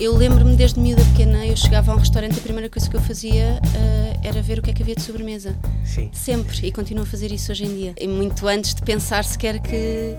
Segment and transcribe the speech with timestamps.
[0.00, 3.00] Eu lembro-me desde miúda pequena, eu chegava a um restaurante, a primeira coisa que eu
[3.00, 5.56] fazia uh, era ver o que é que havia de sobremesa.
[5.84, 6.08] Sim.
[6.12, 7.94] Sempre, e continuo a fazer isso hoje em dia.
[7.98, 10.16] E muito antes de pensar sequer que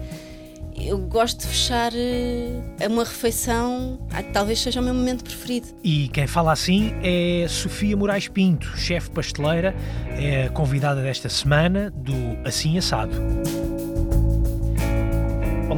[0.76, 5.68] eu gosto de fechar uh, uma refeição, ah, talvez seja o meu momento preferido.
[5.82, 9.74] E quem fala assim é Sofia Moraes Pinto, chefe pasteleira,
[10.10, 13.16] é convidada desta semana do Assim Assado.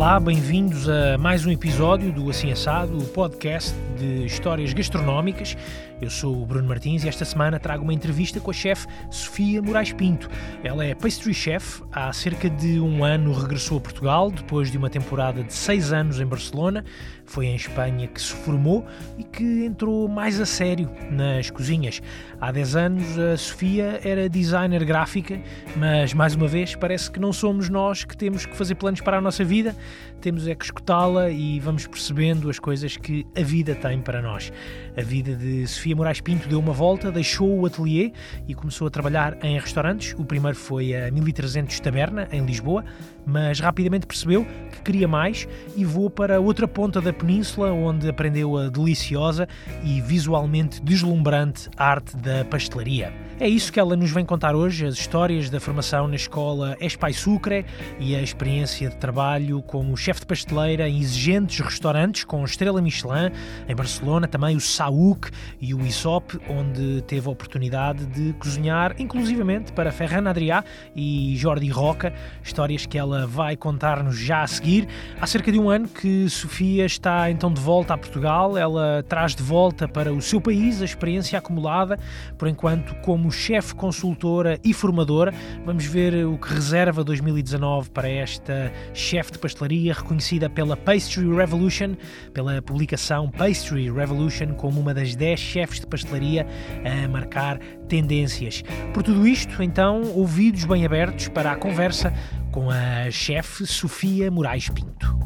[0.01, 5.55] Olá, bem-vindos a mais um episódio do Assim Assado, o podcast de histórias gastronómicas.
[6.01, 9.61] Eu sou o Bruno Martins e esta semana trago uma entrevista com a chefe Sofia
[9.61, 10.27] Moraes Pinto.
[10.63, 14.89] Ela é pastry chef, há cerca de um ano regressou a Portugal, depois de uma
[14.89, 16.83] temporada de seis anos em Barcelona.
[17.31, 18.85] Foi em Espanha que se formou
[19.17, 22.02] e que entrou mais a sério nas cozinhas.
[22.41, 25.40] Há 10 anos a Sofia era designer gráfica,
[25.77, 29.17] mas mais uma vez parece que não somos nós que temos que fazer planos para
[29.17, 29.73] a nossa vida,
[30.20, 34.51] temos é que escutá-la e vamos percebendo as coisas que a vida tem para nós.
[34.95, 38.12] A vida de Sofia Moraes Pinto deu uma volta, deixou o atelier
[38.45, 40.13] e começou a trabalhar em restaurantes.
[40.20, 42.84] O primeiro foi a 1300 Taberna, em Lisboa,
[43.25, 48.57] mas rapidamente percebeu que queria mais e voou para outra ponta da península, onde aprendeu
[48.57, 49.47] a deliciosa
[49.83, 53.30] e visualmente deslumbrante arte da pastelaria.
[53.41, 57.11] É isso que ela nos vem contar hoje, as histórias da formação na escola Espai
[57.11, 57.65] Sucre
[57.99, 63.31] e a experiência de trabalho como chefe de pasteleira em exigentes restaurantes com estrela Michelin,
[63.67, 69.73] em Barcelona também o Saúc e o Isop, onde teve a oportunidade de cozinhar inclusivamente
[69.73, 70.63] para Ferran Adrià
[70.95, 72.13] e Jordi Roca,
[72.44, 74.88] histórias que ela vai contar-nos já a seguir.
[75.19, 79.33] Há cerca de um ano que Sofia está então de volta a Portugal, ela traz
[79.33, 81.97] de volta para o seu país a experiência acumulada,
[82.38, 85.34] por enquanto como chefe consultora e formadora.
[85.66, 91.96] Vamos ver o que reserva 2019 para esta chefe de pastelaria reconhecida pela Pastry Revolution,
[92.34, 96.45] pela publicação Pastry Revolution como uma das 10 chefes de pastelaria
[96.83, 98.63] a marcar tendências.
[98.94, 102.13] Por tudo isto, então, ouvidos bem abertos para a conversa
[102.51, 105.19] com a chefe Sofia Moraes Pinto.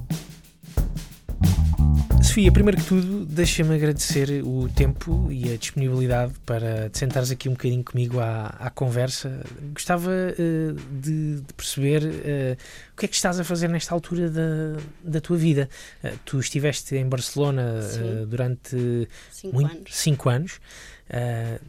[2.35, 7.47] Sofia, primeiro que tudo, deixa-me agradecer o tempo e a disponibilidade para te sentares aqui
[7.47, 9.41] um bocadinho comigo à, à conversa.
[9.73, 12.57] Gostava uh, de, de, perceber uh,
[12.91, 15.69] o que é que estás a fazer nesta altura da, da tua vida.
[16.03, 17.79] Uh, tu estiveste em Barcelona
[18.27, 19.95] durante cinco muito, anos.
[19.95, 20.59] Cinco anos.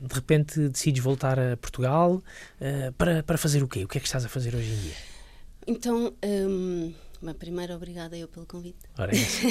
[0.03, 2.21] de repente decides voltar a Portugal
[2.99, 3.85] para, para fazer o quê?
[3.85, 4.95] O que é que estás a fazer hoje em dia?
[5.65, 6.93] Então, um,
[7.39, 8.81] primeiro, obrigada eu pelo convite.
[8.99, 9.47] Ora, é isso.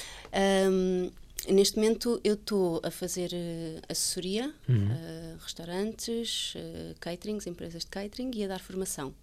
[0.36, 1.10] Um,
[1.48, 4.88] neste momento eu estou a fazer uh, assessoria, uhum.
[4.88, 9.14] uh, restaurantes, uh, caterings, empresas de catering e a dar formação.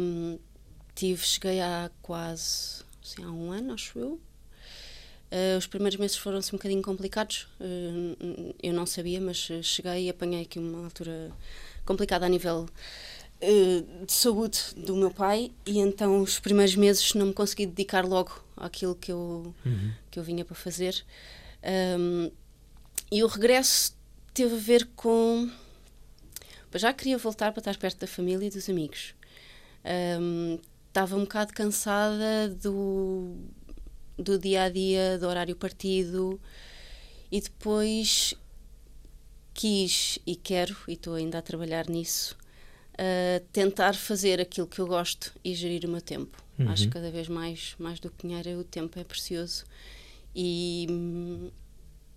[0.00, 0.38] Um,
[0.94, 4.20] tive, cheguei há quase assim, há um ano, acho eu.
[5.58, 7.48] os primeiros meses foram assim, um bocadinho complicados.
[8.62, 11.30] eu não sabia, mas cheguei e apanhei aqui uma altura
[11.84, 12.66] complicada a nível
[14.06, 18.40] de saúde do meu pai e então os primeiros meses não me consegui dedicar logo
[18.62, 19.92] àquilo que eu, uhum.
[20.10, 21.04] que eu vinha para fazer.
[21.98, 22.30] Um,
[23.10, 23.94] e o regresso
[24.32, 25.50] teve a ver com.
[26.74, 29.14] Já queria voltar para estar perto da família e dos amigos.
[30.18, 30.58] Um,
[30.88, 33.36] estava um bocado cansada do,
[34.16, 36.40] do dia a dia, do horário partido,
[37.30, 38.34] e depois
[39.52, 42.36] quis e quero, e estou ainda a trabalhar nisso,
[42.94, 46.42] uh, tentar fazer aquilo que eu gosto e gerir o meu tempo.
[46.62, 46.72] Uhum.
[46.72, 49.64] Acho que cada vez mais, mais do que dinheiro, o tempo é precioso.
[50.34, 51.50] E,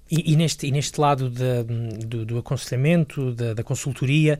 [0.10, 4.40] e, e, neste, e neste lado da, do, do, aconselhamento, da, da, consultoria,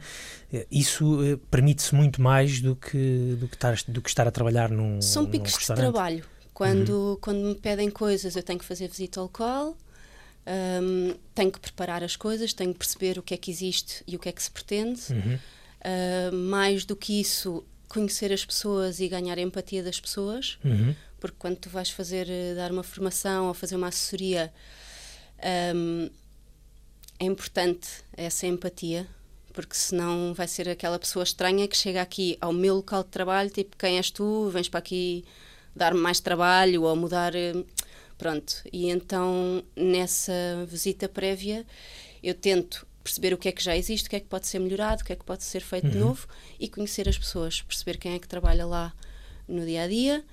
[0.54, 4.32] eh, isso eh, permite-se muito mais do que, do, que estar, do que estar a
[4.32, 6.24] trabalhar num São picos de trabalho.
[6.54, 7.18] Quando, uhum.
[7.20, 9.76] quando me pedem coisas, eu tenho que fazer visita ao local,
[10.82, 14.16] um, tenho que preparar as coisas, tenho que perceber o que é que existe e
[14.16, 15.02] o que é que se pretende.
[15.10, 15.36] Uhum.
[15.36, 17.64] Uh, mais do que isso,
[17.96, 20.94] conhecer as pessoas e ganhar a empatia das pessoas, uhum.
[21.18, 24.54] porque quando tu vais fazer, eh, dar uma formação ou fazer uma assessoria,
[25.74, 26.10] um,
[27.18, 27.88] é importante
[28.18, 29.08] essa empatia,
[29.54, 33.50] porque senão vai ser aquela pessoa estranha que chega aqui ao meu local de trabalho,
[33.50, 34.50] tipo, quem és tu?
[34.50, 35.24] Vens para aqui
[35.74, 37.34] dar-me mais trabalho ou mudar.
[37.34, 37.64] Eh,
[38.18, 38.62] pronto.
[38.74, 40.34] E então, nessa
[40.68, 41.66] visita prévia,
[42.22, 44.58] eu tento perceber o que é que já existe, o que é que pode ser
[44.58, 45.92] melhorado, o que é que pode ser feito uhum.
[45.92, 46.28] de novo
[46.60, 48.92] e conhecer as pessoas, perceber quem é que trabalha lá
[49.48, 50.26] no dia a dia,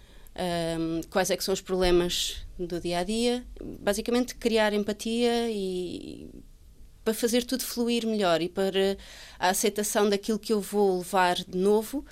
[0.81, 3.45] um, quais é que são os problemas do dia a dia,
[3.79, 6.31] basicamente criar empatia e
[7.05, 8.97] para fazer tudo fluir melhor e para
[9.39, 12.07] a aceitação daquilo que eu vou levar de novo.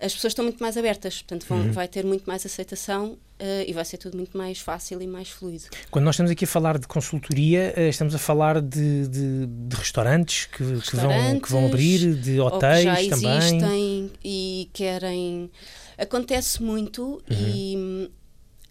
[0.00, 1.72] As pessoas estão muito mais abertas, portanto vão, uhum.
[1.72, 3.18] vai ter muito mais aceitação uh,
[3.66, 5.64] e vai ser tudo muito mais fácil e mais fluido.
[5.90, 9.76] Quando nós estamos aqui a falar de consultoria, uh, estamos a falar de, de, de
[9.76, 13.38] restaurantes, que, restaurantes que, vão, que vão abrir, de hotéis ou que já também.
[13.38, 15.50] existem e querem.
[15.96, 17.48] Acontece muito uhum.
[17.48, 18.10] e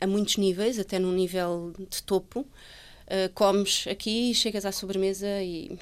[0.01, 2.41] a muitos níveis, até num nível de topo.
[2.41, 5.77] Uh, comes aqui, chegas à sobremesa e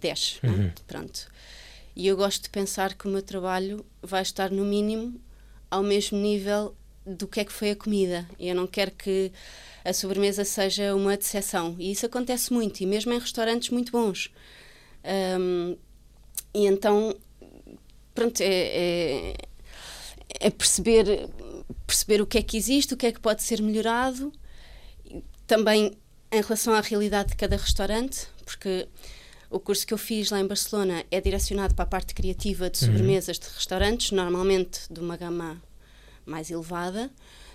[0.00, 0.46] desce, é?
[0.46, 0.70] uhum.
[0.86, 1.28] pronto.
[1.94, 5.20] E eu gosto de pensar que o meu trabalho vai estar no mínimo
[5.70, 6.74] ao mesmo nível
[7.06, 8.28] do que é que foi a comida.
[8.38, 9.32] Eu não quero que
[9.84, 11.76] a sobremesa seja uma decepção.
[11.78, 14.30] E isso acontece muito, e mesmo em restaurantes muito bons.
[15.38, 15.76] Um,
[16.52, 17.16] e então,
[18.14, 19.34] pronto, é, é,
[20.40, 21.28] é, perceber,
[21.86, 24.32] perceber o que é que existe, o que é que pode ser melhorado.
[25.46, 25.96] Também
[26.32, 28.86] em relação à realidade de cada restaurante, porque
[29.50, 32.84] o curso que eu fiz lá em Barcelona é direcionado para a parte criativa de
[32.84, 32.92] uhum.
[32.92, 33.42] sobremesas uhum.
[33.42, 35.60] de restaurantes, normalmente de uma gama
[36.24, 37.10] mais elevada,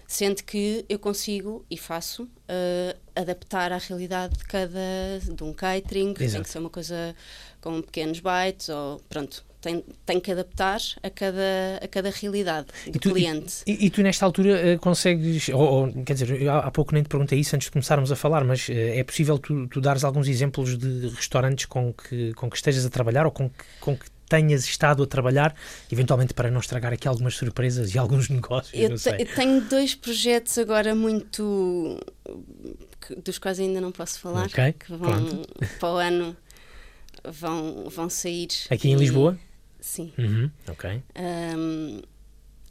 [0.06, 4.80] sendo que eu consigo e faço uh, adaptar à realidade de cada
[5.24, 6.34] de um catering, Exato.
[6.34, 7.16] tem que ser uma coisa
[7.62, 13.00] com pequenos bytes ou pronto, tem, tem que adaptar a cada, a cada realidade do
[13.00, 13.64] tu, cliente.
[13.66, 17.10] E, e, tu, nesta altura, uh, consegues, ou, ou, quer dizer, há, pouco nem te
[17.10, 20.28] perguntei isso antes de começarmos a falar, mas uh, é possível tu, tu dares alguns
[20.28, 24.06] exemplos de restaurantes com que, com que estejas a trabalhar ou com que, com que
[24.30, 25.56] tenhas estado a trabalhar,
[25.92, 29.06] eventualmente para não estragar aqui algumas surpresas e alguns negócios.
[29.08, 32.00] Eu, eu tenho dois projetos agora muito.
[33.24, 35.48] dos quais ainda não posso falar, okay, que vão pronto.
[35.80, 36.38] para o ano
[37.32, 38.50] vão, vão sair.
[38.70, 39.38] Aqui e, em Lisboa?
[39.86, 40.12] Sim.
[40.18, 41.04] Uhum, ok.
[41.16, 42.02] Um,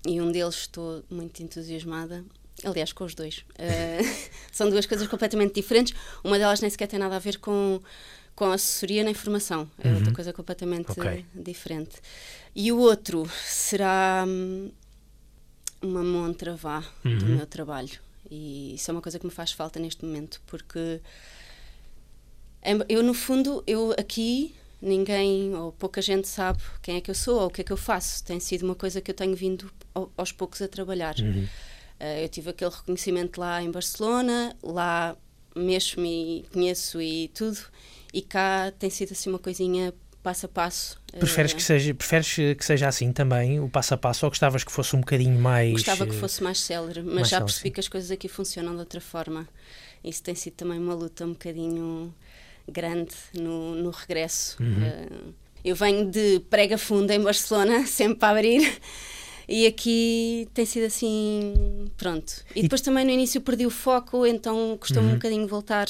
[0.05, 2.25] e um deles estou muito entusiasmada.
[2.65, 3.45] Aliás, com os dois.
[3.51, 5.95] Uh, são duas coisas completamente diferentes.
[6.25, 7.81] Uma delas nem sequer tem nada a ver com,
[8.35, 9.71] com assessoria nem formação.
[9.79, 9.95] É uhum.
[9.95, 11.25] outra coisa completamente okay.
[11.33, 12.03] diferente.
[12.53, 14.73] E o outro será hum,
[15.81, 17.17] uma montra vá uhum.
[17.17, 18.01] do meu trabalho.
[18.29, 21.01] E isso é uma coisa que me faz falta neste momento, porque
[22.89, 24.53] eu, no fundo, eu aqui
[24.85, 27.73] ninguém ou pouca gente sabe quem é que eu sou ou o que é que
[27.73, 28.23] eu faço.
[28.23, 29.71] Tem sido uma coisa que eu tenho vindo
[30.17, 31.17] aos poucos a trabalhar.
[31.19, 31.49] Uhum.
[32.01, 35.17] Uh, eu tive aquele reconhecimento lá em Barcelona, lá
[35.57, 37.59] mexo-me e conheço e tudo,
[38.13, 41.01] e cá tem sido assim uma coisinha passo a passo.
[41.19, 44.65] Preferes, uh, que, seja, preferes que seja assim também, o passo a passo, ou gostavas
[44.65, 45.73] que fosse um bocadinho mais.
[45.73, 47.73] Gostava que fosse mais célere, mas mais já célere, percebi sim.
[47.73, 49.49] que as coisas aqui funcionam de outra forma.
[50.03, 52.13] Isso tem sido também uma luta um bocadinho
[52.71, 54.57] grande no, no regresso.
[54.63, 54.69] Uhum.
[54.69, 55.35] Uh,
[55.65, 58.79] eu venho de prega funda em Barcelona, sempre para abrir.
[59.49, 62.33] E aqui tem sido assim, pronto.
[62.55, 62.85] E depois e...
[62.85, 65.15] também no início perdi o foco, então custou-me uhum.
[65.15, 65.87] um bocadinho voltar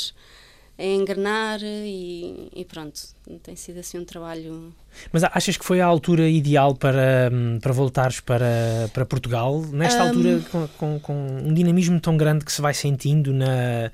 [0.77, 3.01] a engrenar e, e, pronto,
[3.45, 4.75] tem sido assim um trabalho.
[5.13, 9.63] Mas achas que foi a altura ideal para, hum, para voltares para, para Portugal?
[9.73, 10.09] Nesta um...
[10.09, 13.93] altura, com, com, com, um dinamismo tão grande que se vai sentindo na,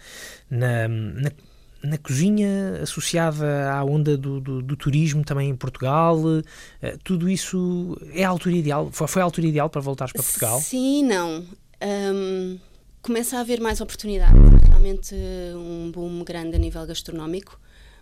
[0.50, 1.30] na, na
[1.82, 6.42] na cozinha associada à onda do, do, do turismo também em Portugal, uh,
[7.02, 8.90] tudo isso é a altura ideal?
[8.92, 10.60] Foi, foi a altura ideal para voltares para Portugal?
[10.60, 11.44] Sim, não.
[11.82, 12.58] Um,
[13.02, 14.32] começa a haver mais oportunidade.
[14.68, 15.14] Realmente
[15.56, 17.58] um boom grande a nível gastronómico,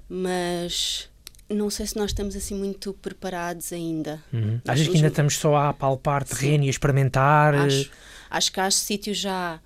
[0.09, 1.09] mas
[1.49, 4.23] não sei se nós estamos assim muito preparados ainda.
[4.33, 4.61] Uhum.
[4.67, 6.65] Achas que ainda estamos só a palpar terreno Sim.
[6.65, 7.55] e a experimentar?
[7.55, 7.91] Acho,
[8.31, 9.61] acho que há sítios já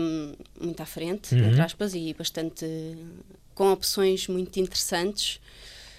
[0.00, 1.48] um, muito à frente, uhum.
[1.48, 2.66] entre aspas, e bastante
[3.54, 5.40] com opções muito interessantes,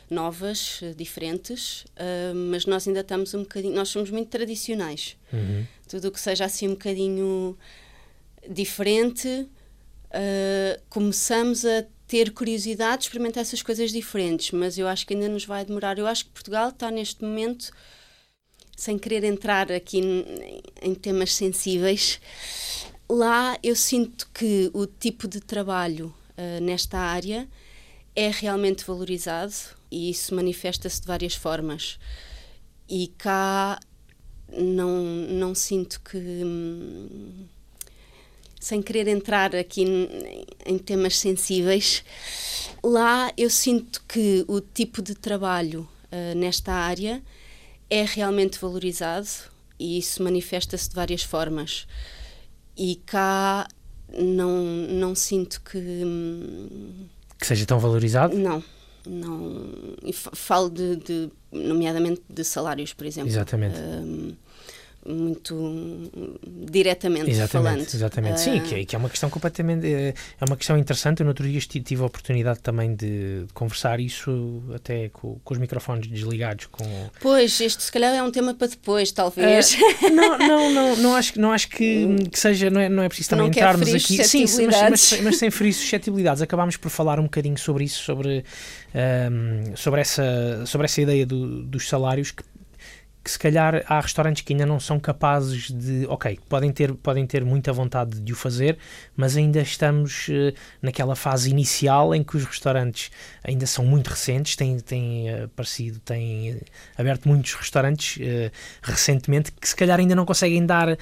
[0.10, 5.16] novas, diferentes, uh, mas nós ainda estamos um bocadinho, nós somos muito tradicionais.
[5.32, 5.66] Uhum.
[5.88, 7.58] Tudo o que seja assim um bocadinho
[8.50, 15.14] diferente, uh, começamos a ter curiosidade de experimentar essas coisas diferentes, mas eu acho que
[15.14, 16.00] ainda nos vai demorar.
[16.00, 17.72] Eu acho que Portugal está neste momento,
[18.76, 20.02] sem querer entrar aqui
[20.82, 22.20] em temas sensíveis,
[23.10, 27.48] lá eu sinto que o tipo de trabalho uh, nesta área
[28.16, 29.54] é realmente valorizado
[29.92, 32.00] e isso manifesta-se de várias formas.
[32.88, 33.80] E cá
[34.52, 36.18] não, não sinto que.
[36.18, 37.48] Hum,
[38.60, 42.04] sem querer entrar aqui em, em temas sensíveis,
[42.84, 47.24] lá eu sinto que o tipo de trabalho uh, nesta área
[47.90, 49.30] é realmente valorizado
[49.80, 51.88] e isso manifesta-se de várias formas.
[52.82, 53.68] E cá
[54.18, 55.80] não, não sinto que.
[57.38, 58.38] Que seja tão valorizado?
[58.38, 58.64] Não.
[59.06, 63.30] não e falo de, de, nomeadamente de salários, por exemplo.
[63.30, 63.78] Exatamente.
[63.78, 64.34] Um,
[65.06, 66.10] muito
[66.46, 67.82] diretamente exatamente, falando.
[67.82, 71.22] Exatamente, uh, sim, que é, que é, uma questão completamente, é, é uma questão interessante,
[71.22, 75.54] eu no outro dia tive a oportunidade também de, de conversar isso até com, com,
[75.54, 76.84] os microfones desligados com...
[77.22, 79.74] Pois, este se calhar é um tema para depois, talvez.
[79.74, 83.08] Uh, não, não, não, não acho, não acho que, que seja, não é, não é
[83.08, 87.20] preciso também não entrarmos aqui, sim, mas, mas, mas sem ferir suscetibilidades, acabámos por falar
[87.20, 88.44] um bocadinho sobre isso, sobre,
[88.94, 92.44] um, sobre, essa, sobre essa ideia do, dos salários que
[93.24, 97.26] que se calhar há restaurantes que ainda não são capazes de, ok, podem ter, podem
[97.26, 98.78] ter muita vontade de o fazer,
[99.16, 103.12] mas ainda estamos uh, naquela fase inicial em que os restaurantes
[103.44, 106.62] ainda são muito recentes, têm, têm uh, aparecido, têm uh,
[106.98, 108.20] aberto muitos restaurantes
[108.82, 110.98] recentemente que se calhar ainda não conseguem dar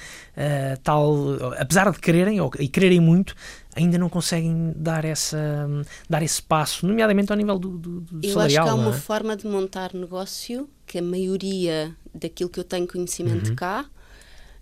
[0.84, 3.36] tal, apesar de quererem ou, e quererem muito,
[3.76, 5.70] ainda não conseguem dar, essa,
[6.10, 8.68] dar esse passo, nomeadamente ao nível do, do, do Eu salarial.
[8.68, 9.00] Eu acho que há uma é?
[9.00, 13.56] forma de montar negócio que a maioria daquilo que eu tenho conhecimento uhum.
[13.56, 13.86] cá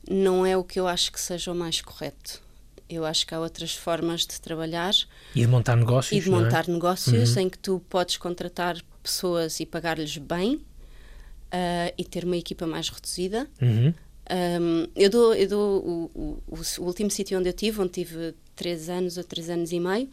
[0.10, 2.42] não é o que eu acho que seja o mais correto.
[2.88, 4.94] Eu acho que há outras formas de trabalhar
[5.36, 6.12] e de montar negócios.
[6.12, 6.72] E de montar é?
[6.72, 7.42] negócios uhum.
[7.42, 12.90] em que tu podes contratar pessoas e pagar-lhes bem uh, e ter uma equipa mais
[12.90, 13.48] reduzida.
[13.60, 13.94] Uhum.
[14.30, 18.36] Um, eu dou, eu dou o, o, o, último sítio onde eu tive, onde tive
[18.56, 20.10] três anos ou três anos e meio.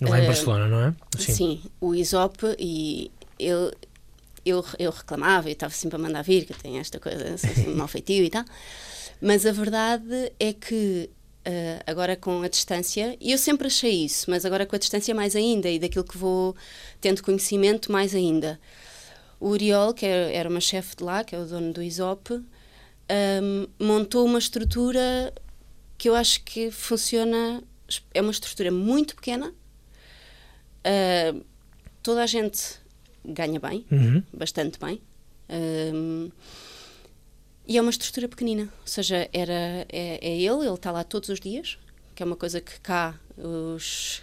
[0.00, 0.94] Lá uh, em Barcelona, não é?
[1.18, 3.72] Sim, sim o ISOP e ele,
[4.46, 7.88] eu, eu reclamava, eu estava sempre a mandar vir, que eu tenho esta coisa, assim,
[7.88, 8.44] feitio e tal.
[9.20, 11.10] Mas a verdade é que
[11.46, 15.14] uh, agora com a distância, e eu sempre achei isso, mas agora com a distância
[15.14, 16.54] mais ainda, e daquilo que vou
[17.00, 18.60] tendo conhecimento mais ainda.
[19.40, 22.30] O Uriol, que era, era uma chefe de lá, que é o dono do ISOP,
[22.32, 25.32] um, montou uma estrutura
[25.98, 27.62] que eu acho que funciona,
[28.14, 29.52] é uma estrutura muito pequena,
[30.86, 31.44] uh,
[32.02, 32.85] toda a gente
[33.26, 34.22] ganha bem, uhum.
[34.32, 35.00] bastante bem.
[35.48, 36.30] Um,
[37.66, 41.28] e é uma estrutura pequenina, ou seja, era, é, é ele, ele está lá todos
[41.28, 41.78] os dias,
[42.14, 44.22] que é uma coisa que cá os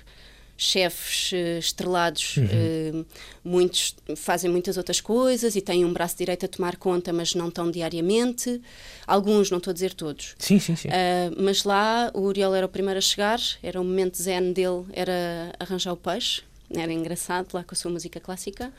[0.56, 2.46] chefes uh, estrelados, uhum.
[2.46, 3.06] uh,
[3.44, 7.52] muitos fazem muitas outras coisas e têm um braço direito a tomar conta, mas não
[7.52, 8.62] tão diariamente.
[9.06, 10.36] Alguns, não estou a dizer todos.
[10.40, 10.88] Sim, sim, sim.
[10.88, 14.86] Uh, mas lá o Uriel era o primeiro a chegar, era o momento zen dele,
[14.94, 16.44] era arranjar o peixe
[16.76, 18.72] era engraçado lá com a sua música clássica.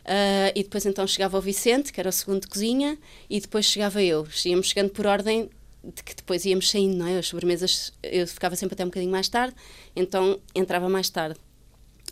[0.00, 3.66] Uh, e depois então chegava o Vicente, que era o segundo de cozinha, e depois
[3.66, 4.26] chegava eu.
[4.44, 5.50] Íamos chegando por ordem
[5.82, 7.18] de que depois íamos saindo, não é?
[7.18, 9.54] As sobremesas, eu ficava sempre até um bocadinho mais tarde,
[9.94, 11.38] então entrava mais tarde.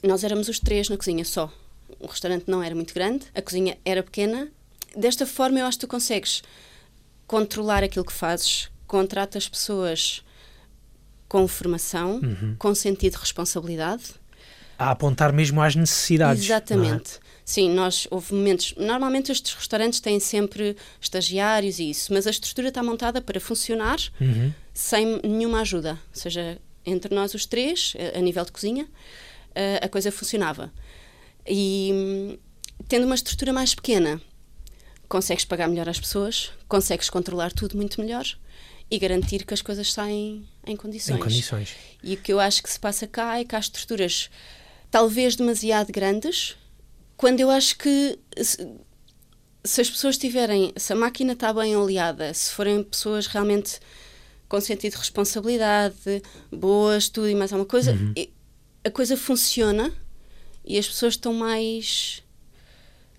[0.02, 1.52] Nós éramos os três na cozinha só.
[1.98, 4.48] O restaurante não era muito grande, a cozinha era pequena.
[4.96, 6.42] Desta forma, eu acho que tu consegues
[7.26, 10.25] controlar aquilo que fazes, contratas pessoas
[11.28, 12.56] com formação, uhum.
[12.58, 14.17] com sentido de responsabilidade
[14.78, 16.42] a apontar mesmo às necessidades.
[16.42, 16.47] É?
[16.47, 17.18] Exatamente.
[17.44, 18.75] Sim, nós houve momentos.
[18.76, 23.99] Normalmente estes restaurantes têm sempre estagiários e isso, mas a estrutura está montada para funcionar
[24.20, 24.52] uhum.
[24.73, 25.92] sem nenhuma ajuda.
[26.14, 28.87] Ou seja, entre nós os três, a nível de cozinha,
[29.80, 30.70] a coisa funcionava.
[31.47, 32.38] E
[32.87, 34.20] tendo uma estrutura mais pequena,
[35.08, 38.26] consegues pagar melhor às pessoas, consegues controlar tudo muito melhor
[38.90, 41.16] e garantir que as coisas saem em condições.
[41.16, 41.75] Em condições.
[42.02, 44.30] E o que eu acho que se passa cá é que há estruturas
[44.90, 46.57] talvez demasiado grandes,
[47.16, 48.66] quando eu acho que se,
[49.64, 53.80] se as pessoas tiverem, se a máquina está bem oleada, se forem pessoas realmente
[54.49, 58.14] com sentido de responsabilidade, boas, tudo e mais alguma coisa, uhum.
[58.83, 59.92] a coisa funciona
[60.64, 62.23] e as pessoas estão mais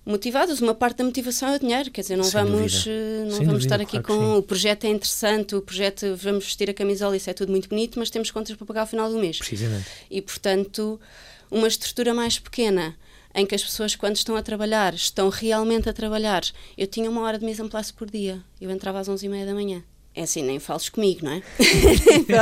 [0.06, 0.60] motivadas.
[0.60, 3.64] Uma parte da motivação é o dinheiro, quer dizer, não Sem vamos, eh, não vamos
[3.64, 7.30] estar aqui claro com o projeto é interessante, o projeto vamos vestir a camisola, isso
[7.30, 9.38] é tudo muito bonito, mas temos contas para pagar ao final do mês.
[9.38, 9.86] Precisamente.
[10.10, 11.00] E portanto,
[11.52, 12.96] uma estrutura mais pequena
[13.34, 16.44] em que as pessoas, quando estão a trabalhar, estão realmente a trabalhar.
[16.78, 18.44] Eu tinha uma hora de mise en place por dia.
[18.60, 19.84] Eu entrava às 11h30 da manhã.
[20.16, 21.42] É assim, nem fales comigo, não é?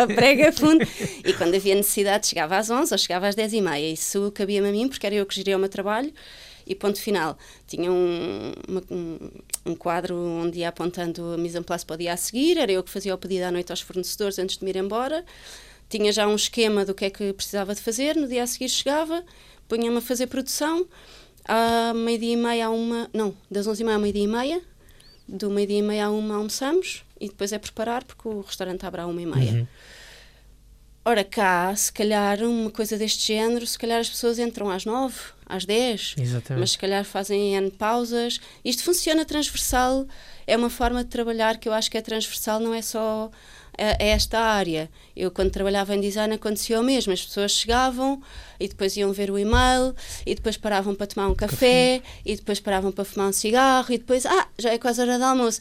[0.16, 0.84] Prega fundo.
[1.24, 3.94] E quando havia necessidade, chegava às 11 ou chegava às 10h30.
[3.94, 6.12] Isso cabia-me a mim, porque era eu que geria o meu trabalho.
[6.66, 7.38] E ponto final.
[7.68, 9.32] Tinha um, uma, um,
[9.68, 12.58] um, quadro onde ia apontando a mise en place para o dia a seguir.
[12.58, 15.24] Era eu que fazia o pedido à noite aos fornecedores antes de me ir embora
[15.90, 18.70] tinha já um esquema do que é que precisava de fazer, no dia a seguir
[18.70, 19.24] chegava,
[19.68, 20.88] punha-me a fazer produção,
[21.46, 24.62] à meio-dia e meia a uma, não, das onze e meia à meio-dia e meia,
[25.28, 29.02] do meio-dia e meia a uma almoçamos e depois é preparar porque o restaurante abre
[29.02, 29.52] à uma e meia.
[29.54, 29.68] Uhum.
[31.06, 35.16] Ora cá, se calhar uma coisa deste género, se calhar as pessoas entram às nove,
[35.46, 36.60] às dez, Exatamente.
[36.60, 38.42] mas se calhar fazem N pausas.
[38.64, 40.06] Isto funciona transversal,
[40.46, 43.32] é uma forma de trabalhar que eu acho que é transversal, não é só
[43.78, 44.90] a, esta área.
[45.16, 47.14] Eu, quando trabalhava em design, acontecia o mesmo.
[47.14, 48.22] As pessoas chegavam
[48.60, 52.02] e depois iam ver o e-mail, e depois paravam para tomar um café, café.
[52.26, 55.24] e depois paravam para fumar um cigarro, e depois, ah, já é quase hora de
[55.24, 55.60] almoço.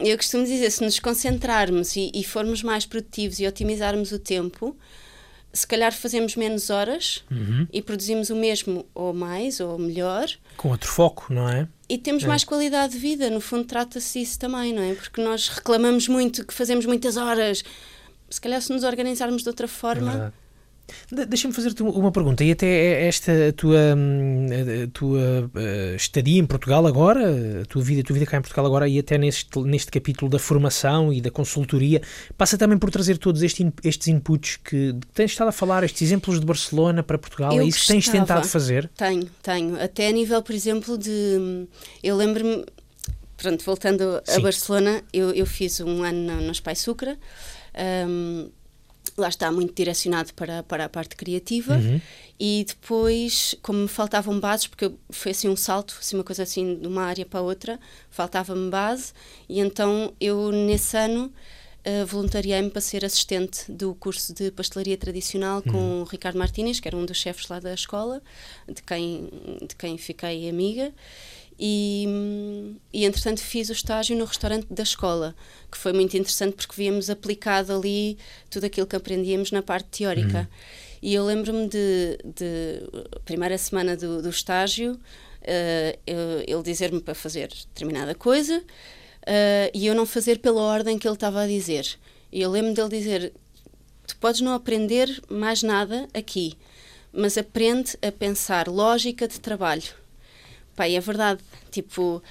[0.00, 4.76] eu costumo dizer, se nos concentrarmos e, e formos mais produtivos e otimizarmos o tempo,
[5.52, 7.66] se calhar fazemos menos horas Uhum.
[7.72, 11.66] e produzimos o mesmo ou mais ou melhor Com outro foco, não é?
[11.88, 13.30] e temos mais qualidade de vida.
[13.30, 14.92] No fundo, trata-se disso também, não é?
[14.94, 17.64] Porque nós reclamamos muito que fazemos muitas horas.
[18.28, 20.10] Se calhar, se nos organizarmos de outra É forma.
[20.10, 20.34] verdade.
[21.12, 22.42] De- Deixa-me fazer-te uma pergunta.
[22.44, 24.46] E até esta tua, hum,
[24.84, 28.40] a tua eh, estadia em Portugal agora, a tua vida, a tua vida cá em
[28.40, 32.00] Portugal agora, e até neste, neste capítulo da formação e da consultoria,
[32.36, 36.40] passa também por trazer todos este estes inputs que, tens estado a falar, estes exemplos
[36.40, 37.52] de Barcelona para Portugal.
[37.54, 38.88] Eu é isso que tens tentado fazer?
[38.96, 39.80] Tenho, tenho.
[39.82, 41.66] Até a nível, por exemplo, de.
[42.02, 42.64] Eu lembro-me.
[43.36, 44.40] Pronto, voltando a Sim.
[44.42, 47.16] Barcelona, eu, eu fiz um ano nos Pai Sucra.
[48.08, 48.50] hum,
[49.20, 51.74] lá está, muito direcionado para, para a parte criativa.
[51.74, 52.00] Uhum.
[52.38, 56.76] E depois, como me faltavam bases, porque foi assim um salto, assim, uma coisa assim
[56.76, 59.12] de uma área para outra, faltava-me base,
[59.48, 61.32] e então eu nesse ano
[61.84, 66.86] eh, voluntariei-me para ser assistente do curso de pastelaria tradicional com o Ricardo Martínez, que
[66.86, 68.20] era um dos chefes lá da escola,
[68.68, 69.30] de quem,
[69.66, 70.92] de quem fiquei amiga.
[71.58, 72.06] E,
[72.92, 75.34] e entretanto fiz o estágio no restaurante da escola,
[75.70, 78.16] que foi muito interessante porque víamos aplicado ali
[78.48, 80.48] tudo aquilo que aprendíamos na parte teórica.
[81.02, 82.82] E eu lembro-me de, de
[83.24, 84.98] primeira semana do, do estágio,
[86.06, 88.62] eu- ele dizer-me para fazer determinada coisa
[89.26, 91.86] eh, e eu não fazer pela ordem que ele estava a dizer.
[92.32, 93.32] E eu lembro dele dizer:
[94.06, 96.54] Tu podes não aprender mais nada aqui,
[97.12, 99.82] mas aprende a pensar lógica de trabalho.
[100.78, 101.40] Pai, é verdade.
[101.72, 102.22] Tipo,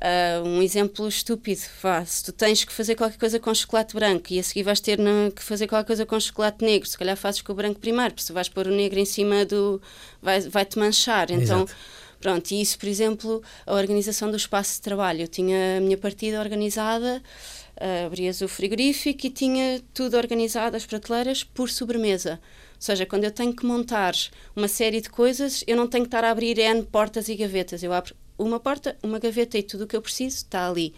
[0.00, 1.60] ah, um exemplo estúpido.
[1.82, 4.80] Vá, se tu tens que fazer qualquer coisa com chocolate branco e a seguir vais
[4.80, 7.78] ter na- que fazer qualquer coisa com chocolate negro, se calhar fazes com o branco
[7.78, 9.80] primeiro, porque se vais pôr o negro em cima do.
[10.22, 11.30] vai- vai-te manchar.
[11.30, 11.64] Então.
[11.64, 11.76] Exato.
[12.20, 15.22] Pronto, e isso, por exemplo, a organização do espaço de trabalho.
[15.22, 17.22] Eu tinha a minha partida organizada,
[17.78, 22.38] ah, abrias o frigorífico e tinha tudo organizado, as prateleiras, por sobremesa.
[22.80, 24.14] Ou seja, quando eu tenho que montar
[24.56, 27.82] uma série de coisas, eu não tenho que estar a abrir N portas e gavetas.
[27.82, 30.94] Eu abro uma porta, uma gaveta e tudo o que eu preciso está ali.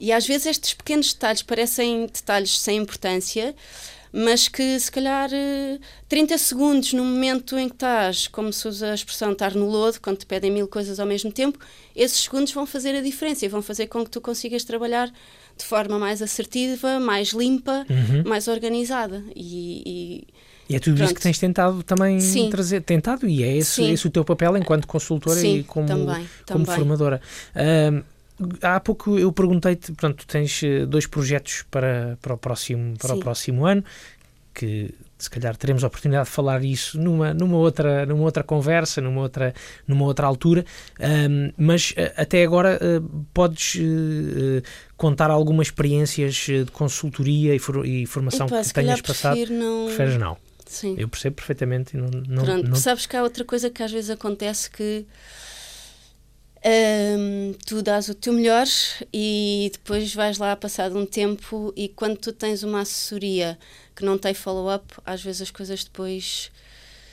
[0.00, 3.54] E às vezes estes pequenos detalhes parecem detalhes sem importância,
[4.10, 5.78] mas que se calhar eh,
[6.08, 10.00] 30 segundos no momento em que estás, como se usa a expressão estar no lodo,
[10.00, 11.58] quando te pedem mil coisas ao mesmo tempo,
[11.94, 15.12] esses segundos vão fazer a diferença e vão fazer com que tu consigas trabalhar
[15.58, 17.84] de forma mais assertiva, mais limpa,
[18.24, 19.22] mais organizada.
[19.34, 20.26] E,
[20.68, 21.14] E é tudo isso Pronto.
[21.16, 22.50] que tens tentado também Sim.
[22.50, 26.28] trazer, tentado, e é esse, esse o teu papel enquanto consultora Sim, e como, também,
[26.46, 26.74] como também.
[26.74, 27.20] formadora.
[27.54, 28.02] Ahm,
[28.60, 33.14] há pouco eu perguntei-te, portanto, tu tens eh, dois projetos para, para, o, próximo, para
[33.14, 33.84] o próximo ano,
[34.52, 39.00] que se calhar teremos a oportunidade de falar isso numa, numa, outra, numa outra conversa,
[39.00, 39.54] numa outra,
[39.86, 40.64] numa outra altura,
[40.98, 43.00] Ahm, mas eh, até agora eh,
[43.32, 44.62] podes eh,
[44.96, 49.38] contar algumas experiências de consultoria e, for- e formação que tenhas passado?
[49.50, 49.86] não...
[49.86, 50.36] Preferes não?
[50.66, 50.94] Sim.
[50.98, 53.90] Eu percebo perfeitamente e não, não, Pronto, não sabes que há outra coisa que às
[53.92, 55.06] vezes acontece que
[56.64, 58.66] hum, tu dás o teu melhor
[59.12, 63.58] e depois vais lá passado um tempo e quando tu tens uma assessoria
[63.94, 66.50] que não tem follow-up, às vezes as coisas depois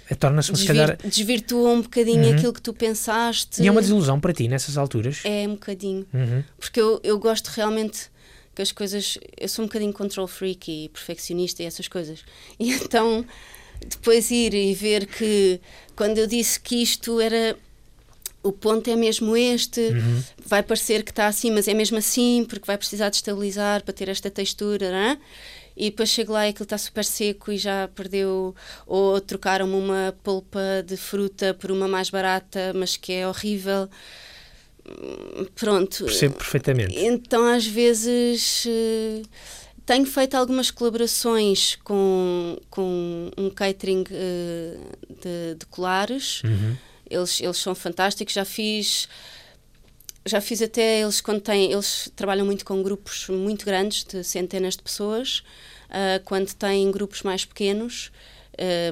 [0.09, 0.97] É, torna-se se desvir- calhar.
[1.03, 2.33] desvirtuam um bocadinho Uhum.
[2.35, 3.61] aquilo que tu pensaste.
[3.61, 5.21] E é uma desilusão para ti nessas alturas.
[5.23, 6.05] É um bocadinho.
[6.13, 6.43] Uhum.
[6.57, 8.11] Porque eu, eu gosto realmente
[8.55, 9.17] que as coisas.
[9.39, 12.19] Eu sou um bocadinho control freak e perfeccionista e essas coisas.
[12.59, 13.25] E então,
[13.85, 15.59] depois ir e ver que
[15.95, 17.57] quando eu disse que isto era.
[18.45, 20.21] O ponto é mesmo este, Uhum.
[20.45, 23.93] vai parecer que está assim, mas é mesmo assim, porque vai precisar de estabilizar para
[23.93, 25.17] ter esta textura, não é?
[25.77, 28.53] E depois chego lá e aquilo está super seco e já perdeu,
[28.85, 33.87] ou trocaram-me uma polpa de fruta por uma mais barata, mas que é horrível.
[35.55, 36.05] Pronto.
[36.05, 36.97] Percebo perfeitamente.
[36.97, 39.21] Então, às vezes, eh,
[39.85, 44.77] tenho feito algumas colaborações com, com um catering eh,
[45.09, 46.41] de, de colares.
[46.43, 46.75] Uhum.
[47.09, 48.33] Eles, eles são fantásticos.
[48.33, 49.07] Já fiz.
[50.25, 51.71] Já fiz até eles quando têm.
[51.71, 55.43] Eles trabalham muito com grupos muito grandes, de centenas de pessoas.
[55.93, 58.11] Ah, quando têm grupos mais pequenos,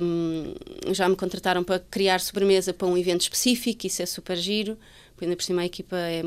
[0.02, 0.54] hum,
[0.94, 3.88] já me contrataram para criar sobremesa para um evento específico.
[3.88, 4.78] Isso é super giro.
[5.22, 6.22] Ainda por cima a equipa é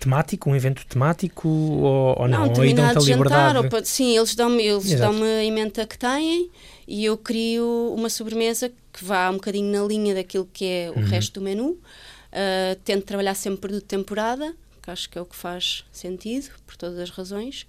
[0.00, 2.46] Temático, um evento temático ou, ou não?
[2.46, 5.12] não, ou aí dão-te a jantar, ou sim, eles dão-me eles Exato.
[5.12, 6.50] dão a emenda que têm
[6.86, 10.98] e eu crio uma sobremesa que vá um bocadinho na linha daquilo que é o
[10.98, 11.06] Uhum.
[11.06, 11.78] resto do menu.
[12.32, 16.50] Ah, tento trabalhar sempre produto de temporada, que acho que é o que faz sentido,
[16.66, 17.66] por todas as razões.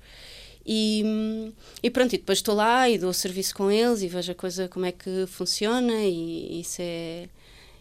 [0.65, 4.35] E, e pronto, e depois estou lá e dou serviço com eles e vejo a
[4.35, 7.27] coisa como é que funciona e isso é,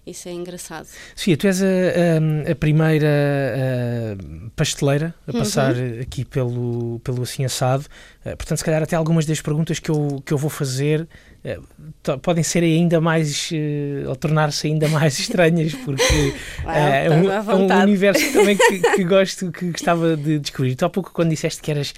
[0.05, 0.89] isso é engraçado.
[1.15, 6.01] Sofia, tu és a, a, a primeira a pasteleira a passar uhum.
[6.01, 7.85] aqui pelo, pelo Assim Assado.
[8.25, 11.07] Uh, portanto, se calhar até algumas das perguntas que eu, que eu vou fazer
[11.45, 16.35] uh, podem ser ainda mais, uh, ou tornar-se ainda mais estranhas, porque
[16.67, 20.75] é, um, é, um, universo também que, que, gosto, que gostava de descobrir.
[20.75, 21.95] Tu há pouco, quando disseste que eras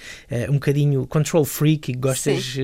[0.49, 2.55] um bocadinho control freak e gostas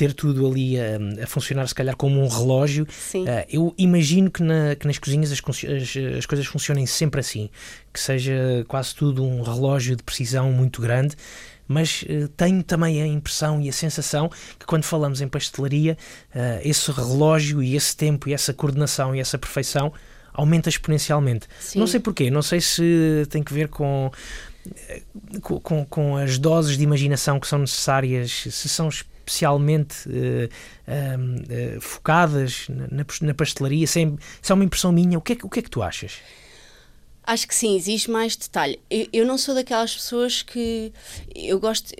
[0.00, 2.86] ter tudo ali a, a, funcionar, se calhar, como um relógio.
[2.90, 3.24] Sim.
[3.24, 7.50] Uh, eu imagino que, na, que nas cozinhas as, as, as, coisas funcionem sempre assim,
[7.92, 11.14] que seja quase tudo um relógio de precisão muito grande.
[11.68, 15.98] Mas uh, tenho também a impressão e a sensação que quando falamos em pastelaria,
[16.34, 19.92] uh, esse relógio e esse tempo e essa coordenação e essa perfeição
[20.32, 21.46] aumenta exponencialmente.
[21.60, 21.78] Sim.
[21.78, 24.10] Não sei porquê, não sei se tem que ver com
[25.40, 28.90] com, com, as doses de imaginação que são necessárias, se são
[29.30, 30.48] especialmente uh,
[30.86, 33.86] uh, focadas na, na pastelaria?
[33.86, 34.12] Se é,
[34.42, 36.18] se é uma impressão minha, o que, é, o que é que tu achas?
[37.22, 38.80] Acho que sim, existe mais detalhe.
[38.90, 40.92] Eu, eu, não sou daquelas pessoas que.
[41.34, 41.94] Eu gosto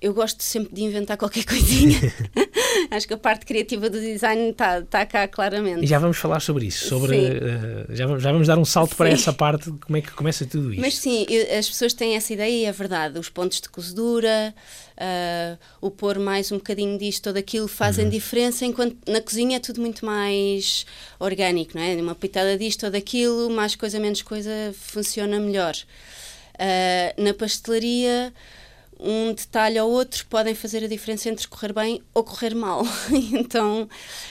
[0.00, 1.98] eu gosto sempre de inventar qualquer coisinha.
[2.90, 5.82] Acho que a parte criativa do design está tá cá claramente.
[5.82, 8.90] E já vamos falar sobre isso, sobre uh, já, vamos, já vamos dar um salto
[8.90, 8.96] sim.
[8.96, 10.80] para essa parte de como é que começa tudo isto.
[10.80, 13.18] Mas sim, eu, as pessoas têm essa ideia e é verdade.
[13.18, 14.54] Os pontos de cozedura,
[14.96, 18.10] uh, o pôr mais um bocadinho disto ou daquilo fazem uhum.
[18.10, 20.86] diferença, enquanto na cozinha é tudo muito mais
[21.18, 21.96] orgânico, não é?
[21.96, 25.74] Uma pitada disto ou daquilo, mais coisa, menos coisa, funciona melhor.
[26.54, 28.32] Uh, na pastelaria
[29.00, 32.82] um detalhe ou outro podem fazer a diferença entre correr bem ou correr mal.
[33.32, 33.88] então,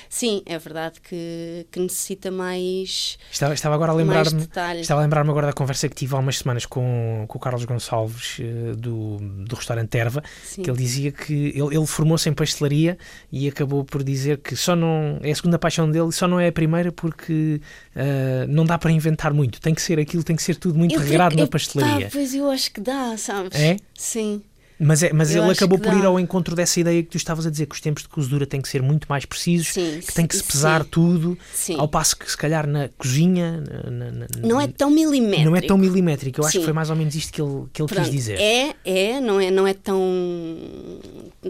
[0.10, 3.18] sim, é verdade que, que necessita mais.
[3.32, 4.48] Estava, estava agora a lembrar-me.
[4.80, 7.64] Estava a lembrar-me agora da conversa que tive há umas semanas com, com o Carlos
[7.66, 10.62] Gonçalves uh, do, do restaurante Erva, sim.
[10.62, 12.98] que ele dizia que ele, ele formou-se em pastelaria
[13.32, 16.48] e acabou por dizer que só não é a segunda paixão dele, só não é
[16.48, 17.62] a primeira porque
[17.96, 19.62] uh, não dá para inventar muito.
[19.62, 22.08] Tem que ser aquilo, tem que ser tudo muito eu regrado na pastelaria.
[22.08, 23.58] Tá, pois eu acho que dá, sabes?
[23.58, 23.78] É?
[23.94, 24.42] Sim.
[24.80, 27.50] Mas, é, mas ele acabou por ir ao encontro dessa ideia que tu estavas a
[27.50, 30.28] dizer, que os tempos de cozedura têm que ser muito mais precisos, sim, que tem
[30.28, 30.90] que se pesar sim.
[30.92, 31.76] tudo, sim.
[31.80, 33.64] ao passo que se calhar na cozinha...
[33.90, 35.50] Na, na, não é tão milimétrico.
[35.50, 37.82] Não é tão milimétrico, eu acho que foi mais ou menos isto que ele, que
[37.82, 38.40] ele Pronto, quis dizer.
[38.40, 40.00] É, é, não é, não é tão,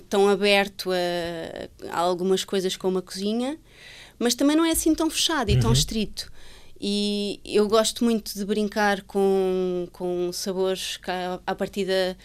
[0.08, 3.58] tão aberto a, a algumas coisas como a cozinha,
[4.18, 5.60] mas também não é assim tão fechado e uhum.
[5.60, 6.32] tão estrito.
[6.80, 11.12] E eu gosto muito de brincar com, com sabores que,
[11.46, 12.16] à partida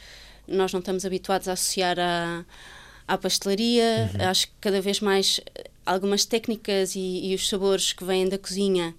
[0.47, 2.45] nós não estamos habituados a associar à,
[3.07, 4.11] à pastelaria.
[4.15, 4.29] Uhum.
[4.29, 8.39] Acho que cada vez mais eh, algumas técnicas e, e, os sabores que vêm da
[8.39, 8.95] cozinha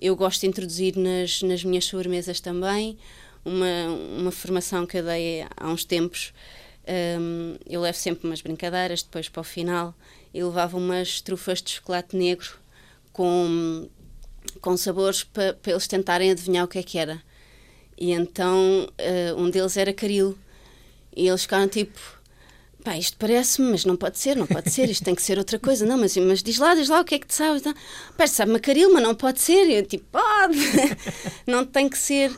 [0.00, 2.96] eu gosto de introduzir nas, nas minhas sobremesas também.
[3.44, 6.32] Uma, uma formação que eu dei há uns tempos.
[7.20, 9.94] Um, eu levo sempre umas brincadeiras depois para o final
[10.32, 12.58] e levava umas trufas de chocolate negro
[13.12, 13.88] com,
[14.60, 17.22] com sabores para pa eles tentarem adivinhar o que é que era.
[17.98, 20.38] E então uh, um deles era caril
[21.16, 21.98] e eles ficaram tipo,
[22.84, 25.58] pá, isto parece-me, mas não pode ser, não pode ser, isto tem que ser outra
[25.58, 25.84] coisa.
[25.86, 27.60] Não, mas, mas diz lá, diz lá o que é que te sabes.
[27.60, 27.74] Então,
[28.16, 29.68] pá, sabe macaril, mas não pode ser.
[29.68, 30.58] E eu tipo, pode,
[31.46, 32.32] não tem que ser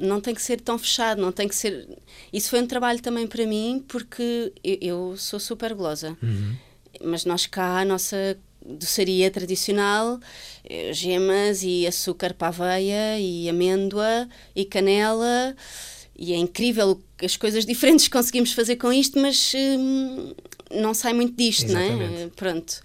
[0.00, 1.88] não tem que ser tão fechado, não tem que ser.
[2.32, 6.16] Isso foi um trabalho também para mim, porque eu, eu sou super golosa.
[6.22, 6.54] Uhum.
[7.02, 10.20] Mas nós cá, a nossa doçaria tradicional,
[10.64, 15.56] eh, gemas e açúcar para aveia e amêndoa e canela
[16.18, 20.34] e é incrível as coisas diferentes que conseguimos fazer com isto, mas hum,
[20.70, 22.12] não sai muito disto, Exatamente.
[22.12, 22.30] não é?
[22.34, 22.82] Pronto.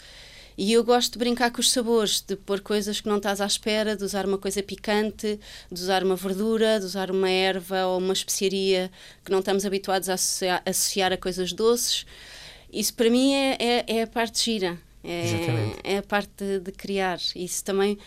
[0.55, 3.45] E eu gosto de brincar com os sabores, de pôr coisas que não estás à
[3.45, 5.39] espera, de usar uma coisa picante,
[5.71, 8.91] de usar uma verdura, de usar uma erva ou uma especiaria
[9.25, 12.05] que não estamos habituados a associar, associar a coisas doces.
[12.71, 16.71] Isso para mim é, é, é a parte gira, é, é a parte de, de,
[16.71, 17.19] criar.
[17.35, 17.97] Isso também,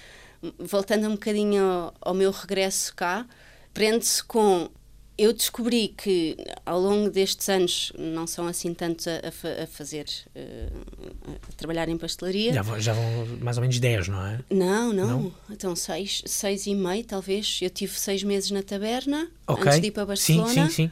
[0.57, 3.27] voltando um bocadinho ao, ao meu regresso cá,
[3.75, 4.71] prende-se com
[5.19, 10.07] eu descobri que ao longo destes anos não são assim tantos a, a, a fazer,
[10.35, 12.53] uh, a trabalhar em pastelaria.
[12.53, 14.41] Já vão, já vão mais ou menos 10, não é?
[14.51, 15.07] Não, não.
[15.07, 15.35] não?
[15.51, 17.59] Então 6, seis e meio, talvez.
[17.63, 19.65] Eu tive 6 meses na taberna okay.
[19.65, 20.53] antes de ir para Barcelona.
[20.53, 20.91] Sim, sim, sim.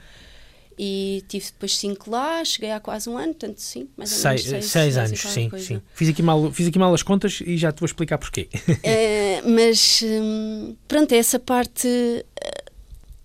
[0.76, 4.42] E tive depois 5 lá, cheguei há quase um ano, portanto, sim, mais ou menos
[4.42, 5.64] 6 seis, anos, sim, coisa.
[5.64, 5.82] sim.
[5.94, 8.48] Fiz aqui, mal, fiz aqui mal as contas e já te vou explicar porquê.
[8.52, 11.88] Uh, mas, hum, pronto, é essa parte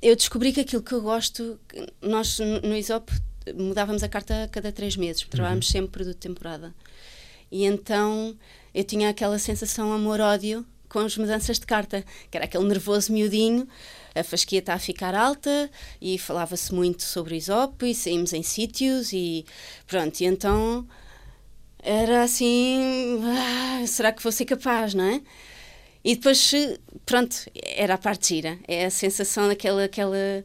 [0.01, 1.59] eu descobri que aquilo que eu gosto,
[2.01, 3.11] nós no ISOP
[3.55, 5.71] mudávamos a carta a cada três meses, trabalhávamos uhum.
[5.71, 6.73] sempre produto de temporada.
[7.51, 8.37] E então
[8.73, 13.67] eu tinha aquela sensação amor-ódio com as mudanças de carta, que era aquele nervoso miudinho,
[14.15, 15.69] a fasquia está a ficar alta
[16.01, 19.45] e falava-se muito sobre o ISOP e saímos em sítios e
[19.85, 20.87] pronto, e então
[21.81, 25.21] era assim, ah, será que vou ser capaz, não é?
[26.03, 26.51] E depois,
[27.05, 28.57] pronto, era a parte gira.
[28.67, 30.43] É a sensação daquela aquela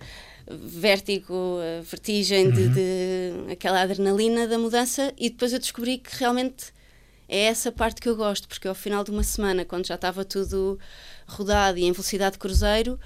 [0.50, 2.52] vértigo, vertigem, uhum.
[2.52, 5.12] de, de, aquela adrenalina da mudança.
[5.16, 6.72] E depois eu descobri que realmente
[7.28, 10.24] é essa parte que eu gosto, porque ao final de uma semana, quando já estava
[10.24, 10.78] tudo
[11.26, 12.98] rodado e em velocidade de cruzeiro,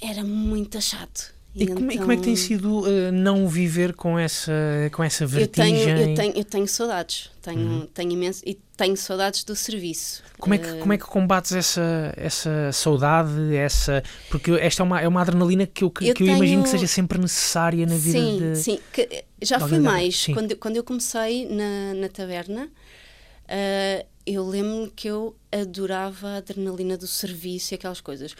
[0.00, 1.35] era muito chato.
[1.56, 2.02] E, e como, então...
[2.02, 4.52] como, é que tem sido uh, não viver com essa,
[4.92, 5.80] com essa vertigem?
[5.80, 7.86] Eu tenho, eu tenho, eu tenho saudades, tenho, uhum.
[7.86, 10.22] tenho imenso, e tenho saudades do serviço.
[10.38, 10.78] Como é que, uh...
[10.80, 14.02] como é que combates essa, essa saudade, essa...
[14.28, 16.32] Porque esta é uma, é uma adrenalina que eu, que eu, tenho...
[16.32, 18.56] eu imagino que seja sempre necessária na vida sim, de...
[18.56, 19.06] Sim, sim.
[19.40, 20.26] Já fui mais.
[20.26, 26.98] Quando, quando eu comecei na, na taberna, uh, eu lembro-me que eu adorava a adrenalina
[26.98, 28.34] do serviço e aquelas coisas.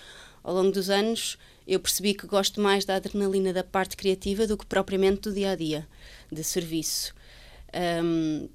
[0.44, 4.56] Ao longo dos anos eu percebi que gosto mais da adrenalina da parte criativa do
[4.56, 5.86] que propriamente do dia a dia,
[6.30, 7.14] de serviço.
[8.02, 8.48] Um,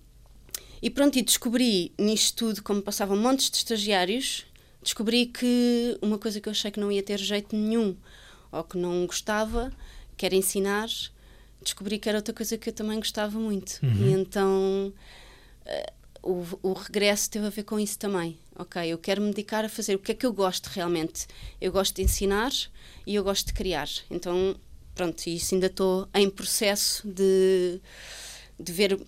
[0.82, 4.46] e pronto, e descobri nisto tudo, como passavam montes de estagiários,
[4.82, 7.96] descobri que uma coisa que eu achei que não ia ter jeito nenhum
[8.52, 9.72] ou que não gostava,
[10.18, 10.90] que era ensinar,
[11.62, 13.80] descobri que era outra coisa que eu também gostava muito.
[13.84, 14.08] Uhum.
[14.08, 14.94] E então
[15.66, 15.92] uh,
[16.24, 18.38] o, o regresso teve a ver com isso também.
[18.62, 21.26] Ok, eu quero me dedicar a fazer o que é que eu gosto realmente.
[21.60, 22.52] Eu gosto de ensinar
[23.08, 23.90] e eu gosto de criar.
[24.08, 24.56] Então,
[24.94, 27.82] pronto, isso ainda estou em processo de,
[28.60, 29.02] de ver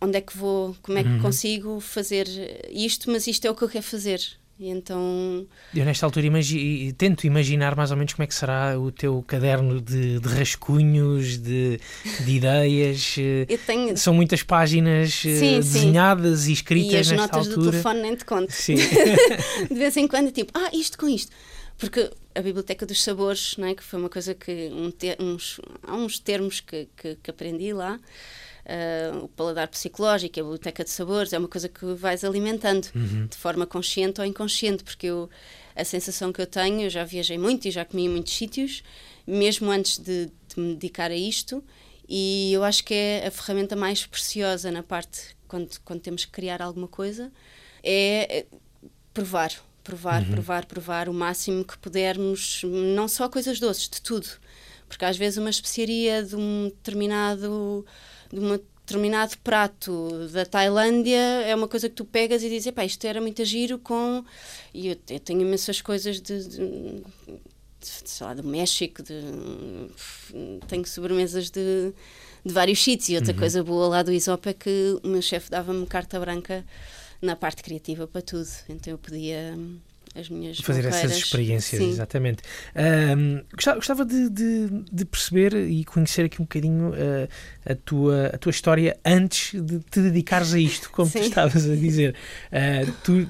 [0.00, 1.20] onde é que vou, como é que uhum.
[1.20, 2.28] consigo fazer
[2.70, 4.22] isto, mas isto é o que eu quero fazer.
[4.60, 5.46] E então.
[5.74, 9.24] Eu, nesta altura, imagi tento imaginar mais ou menos como é que será o teu
[9.26, 11.80] caderno de, de rascunhos, de,
[12.26, 13.16] de ideias.
[13.64, 13.96] Tenho...
[13.96, 16.50] São muitas páginas sim, eh, desenhadas sim.
[16.50, 17.56] e escritas e as nesta notas altura.
[17.56, 18.52] do telefone nem te conto.
[18.52, 18.74] Sim.
[19.66, 21.32] de vez em quando, tipo, ah, isto com isto.
[21.78, 23.74] Porque a Biblioteca dos Sabores, não é?
[23.74, 24.70] que foi uma coisa que.
[24.74, 24.92] Um
[25.24, 27.98] uns, há uns termos que, que, que aprendi lá
[28.70, 33.26] uh, o paladar psicológico, a biblioteca de sabores, é uma coisa que vais alimentando uhum.
[33.26, 35.28] de forma consciente ou inconsciente, porque eu,
[35.74, 38.82] a sensação que eu tenho, eu já viajei muito e já comi em muitos sítios,
[39.26, 41.62] mesmo antes de, de me dedicar a isto,
[42.08, 46.30] e eu acho que é a ferramenta mais preciosa na parte quando, quando temos que
[46.30, 47.30] criar alguma coisa,
[47.82, 48.46] é, é
[49.12, 49.52] provar,
[49.82, 50.30] provar, uhum.
[50.30, 54.28] provar, provar o máximo que pudermos, não só coisas doces, de tudo.
[54.90, 57.86] Porque às vezes uma especiaria de um determinado
[58.32, 58.58] de um
[58.90, 63.20] determinado prato da Tailândia é uma coisa que tu pegas e dizes, pá, isto era
[63.20, 64.24] muito giro com...
[64.74, 67.02] E eu, eu tenho imensas coisas de, de,
[67.80, 69.22] sei lá, do México, de,
[70.66, 71.92] tenho sobremesas de,
[72.44, 73.10] de vários sítios.
[73.10, 73.38] E outra uhum.
[73.38, 76.64] coisa boa lá do Isop é que o meu chefe dava-me carta branca
[77.22, 78.48] na parte criativa para tudo.
[78.68, 79.56] Então eu podia
[80.14, 81.90] as minhas Fazer essas experiências, Sim.
[81.90, 82.42] exatamente.
[82.74, 87.28] Um, gostava, gostava de, de, de, perceber e conhecer aqui um bocadinho uh,
[87.64, 91.20] a, tua, a tua história antes de te dedicares a isto, como Sim.
[91.20, 92.16] tu estavas a dizer.
[92.52, 93.28] Uh, tu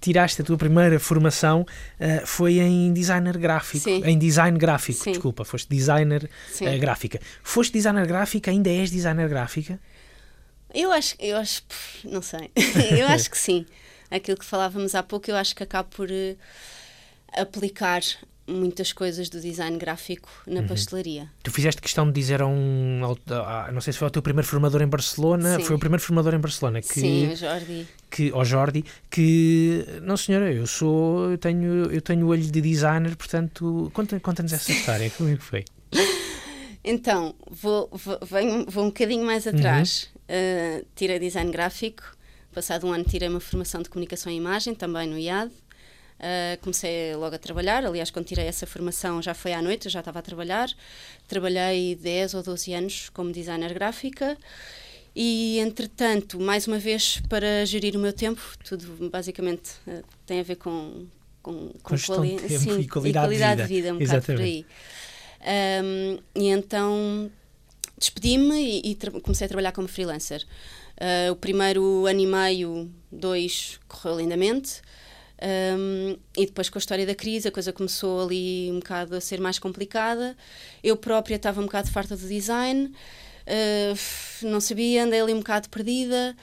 [0.00, 4.02] tiraste a tua primeira formação uh, foi em designer gráfico, Sim.
[4.04, 5.12] em design gráfico, Sim.
[5.12, 6.28] desculpa, foste designer
[6.60, 7.18] uh, gráfica.
[7.42, 9.80] Foste designer gráfica, ainda és designer gráfica?
[10.74, 11.62] Eu acho, eu acho,
[12.04, 12.50] não sei,
[12.98, 13.64] eu acho que sim
[14.12, 16.36] aquilo que falávamos há pouco, eu acho que acabo por uh,
[17.36, 18.02] aplicar
[18.46, 20.66] muitas coisas do design gráfico na uhum.
[20.66, 21.28] pastelaria.
[21.42, 24.46] Tu fizeste questão de dizer a um, a, não sei se foi o teu primeiro
[24.46, 25.64] formador em Barcelona, Sim.
[25.64, 27.88] foi o primeiro formador em Barcelona que Sim, o Jordi.
[28.10, 33.16] Que ao Jordi que não senhora, eu sou, eu tenho eu tenho olho de designer,
[33.16, 35.64] portanto, conta conta-nos essa história, como é que foi?
[36.84, 40.10] Então, vou, vou, venho, vou um bocadinho mais atrás.
[40.28, 40.80] Uhum.
[40.80, 42.02] Uh, tirei design gráfico
[42.52, 45.50] Passado um ano tirei uma formação de comunicação e imagem, também no IAD.
[45.50, 49.90] Uh, comecei logo a trabalhar, aliás, quando tirei essa formação já foi à noite, eu
[49.90, 50.68] já estava a trabalhar.
[51.26, 54.36] Trabalhei 10 ou 12 anos como designer gráfica
[55.14, 60.42] e, entretanto, mais uma vez, para gerir o meu tempo, tudo basicamente uh, tem a
[60.42, 61.06] ver com,
[61.42, 63.66] com, com, quali sim, e qualidade, e qualidade de, vida.
[63.66, 64.66] de vida, um bocado por aí.
[65.42, 67.30] Um, e então
[67.98, 70.44] despedi-me e, e comecei a trabalhar como freelancer.
[70.96, 74.80] Uh, o primeiro ano e meio, dois, correu lindamente.
[75.42, 79.20] Um, e depois com a história da crise a coisa começou ali um bocado a
[79.20, 80.36] ser mais complicada.
[80.84, 85.68] Eu própria estava um bocado farta do design, uh, não sabia, andei ali um bocado
[85.68, 86.36] perdida.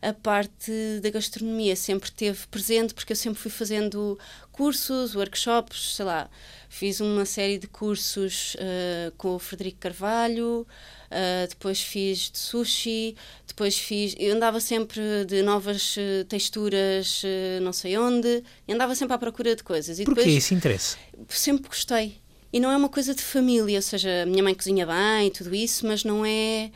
[0.00, 4.18] A parte da gastronomia sempre teve presente porque eu sempre fui fazendo
[4.56, 6.30] cursos, workshops, sei lá,
[6.68, 10.66] fiz uma série de cursos uh, com o Frederico Carvalho,
[11.06, 13.14] Uh, depois fiz de sushi,
[13.46, 14.16] depois fiz.
[14.18, 17.22] Eu andava sempre de novas uh, texturas,
[17.62, 20.00] não sei onde, andava sempre à procura de coisas.
[20.00, 20.96] E Porquê depois, esse interesse?
[21.28, 22.16] Sempre gostei.
[22.52, 25.30] E não é uma coisa de família, ou seja, a minha mãe cozinha bem e
[25.30, 26.72] tudo isso, mas não é,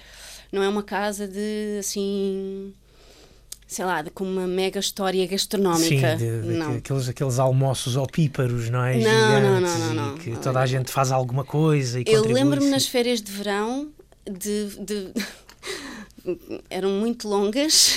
[0.52, 2.72] não é uma casa de assim
[3.70, 6.18] sei lá, de, com uma mega história gastronómica.
[6.18, 6.74] Sim, de, de, não.
[6.74, 8.94] Aqueles, aqueles almoços opíparos, não é?
[8.94, 10.18] Não, Gigantes, não, não, não, não.
[10.18, 13.88] que toda a gente faz alguma coisa e Eu lembro-me nas férias de verão
[14.28, 14.66] de.
[14.80, 15.12] de-
[16.68, 17.96] eram muito longas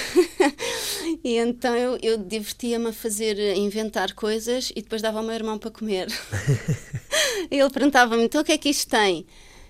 [1.25, 5.33] e então eu, eu divertia-me a fazer, a inventar coisas e depois dava ao meu
[5.33, 6.07] irmão para comer.
[7.49, 9.25] e ele perguntava-me: então o que é que isto tem?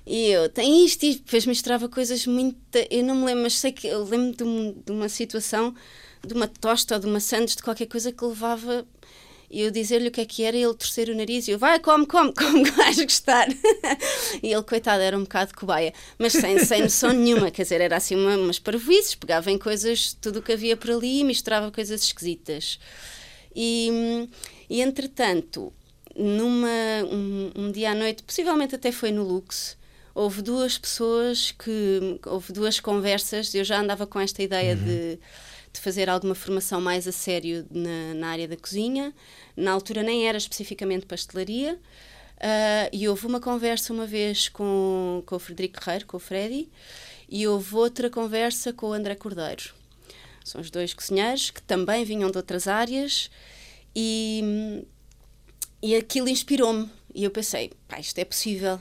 [0.06, 2.58] E eu, tem isto, e depois misturava coisas muito.
[2.90, 5.74] Eu não me lembro, mas sei que eu lembro de, um- de uma situação,
[6.26, 8.86] de uma tosta ou de uma sandes, de qualquer coisa que levava.
[9.50, 11.60] E eu dizer-lhe o que é que era, e ele torcer o nariz e eu,
[11.60, 12.34] vai, come, come,
[12.66, 13.48] que vais gostar.
[14.42, 17.96] e ele, coitado, era um bocado cobaia, mas sem, sem noção nenhuma, quer dizer, era
[17.98, 21.72] assim uma, umas parvoices, pegava em coisas, tudo o que havia por ali e misturava
[21.72, 22.80] coisas esquisitas.
[23.56, 24.28] E,
[24.70, 25.72] e entretanto,
[26.16, 26.68] numa,
[27.12, 29.78] um, um dia à noite, possivelmente até foi no Lux,
[30.14, 32.20] houve duas pessoas que.
[32.26, 33.54] houve duas conversas.
[33.54, 35.20] Eu já andava com esta ideia de,
[35.72, 39.14] de fazer alguma formação mais a sério na, na área da cozinha.
[39.56, 41.80] Na altura nem era especificamente pastelaria.
[42.40, 46.70] ah, e houve uma conversa uma vez com, com o Frederico Guerreiro, com o Freddy,
[47.30, 49.74] e houve outra conversa com o André Cordeiro.
[50.44, 53.32] São os dois cozinheiros que também vinham de outras áreas
[53.96, 54.84] e,
[55.82, 56.90] e aquilo inspirou-me.
[57.16, 58.80] E eu pensei, pá, isto é possível.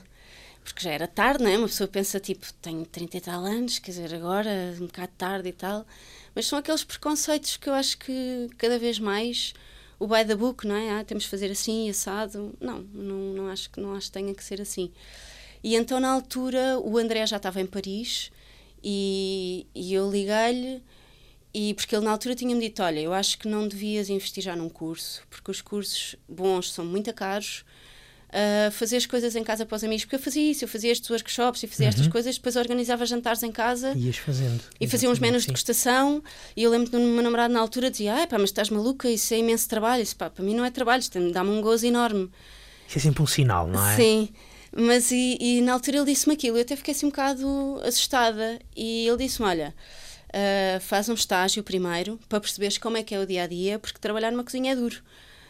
[0.63, 1.57] Porque já era tarde, não é?
[1.57, 4.49] Uma pessoa pensa, tipo, tenho 30 e tal anos, quer dizer, agora,
[4.79, 5.85] um bocado tarde e tal.
[6.33, 9.53] Mas são aqueles preconceitos que eu acho que cada vez mais
[9.99, 10.91] o by the book, não é?
[10.99, 12.55] Ah, temos de fazer assim, assado.
[12.61, 14.91] Não, não, não, acho, que- não acho que tenha que ser assim.
[15.63, 18.31] E então, na altura, o André já estava em Paris
[18.83, 20.83] e, e eu liguei-lhe
[21.53, 24.55] e porque ele na altura tinha-me dito, olha, eu acho que não devias investir já
[24.55, 27.63] num curso, porque os cursos bons são muito caros.
[28.33, 30.91] Uh, fazer as coisas em casa para os amigos, porque eu fazia isso, eu fazia
[30.91, 34.59] estes workshops e fazia estas coisas, depois organizava jantares em casa Ias fazendo.
[34.81, 36.23] e fazia uns menus de degustação
[36.57, 39.07] e eu lembro que o meu namorado na altura dizia, ai pá, mas estás maluca,
[39.07, 41.85] isso é imenso trabalho, isso pá, para mim não é trabalho, isto dá-me um gozo
[41.85, 42.27] enorme.
[42.87, 43.95] Isso é sempre um sinal, não é?
[43.95, 44.29] Sim,
[44.75, 48.59] mas e, e na altura ele disse-me aquilo, eu até fiquei assim um bocado assustada
[48.75, 49.75] e ele disse-me, olha,
[50.33, 54.31] ah, faz um estágio primeiro para perceberes como é que é o dia-a-dia, porque trabalhar
[54.31, 54.97] numa cozinha é duro.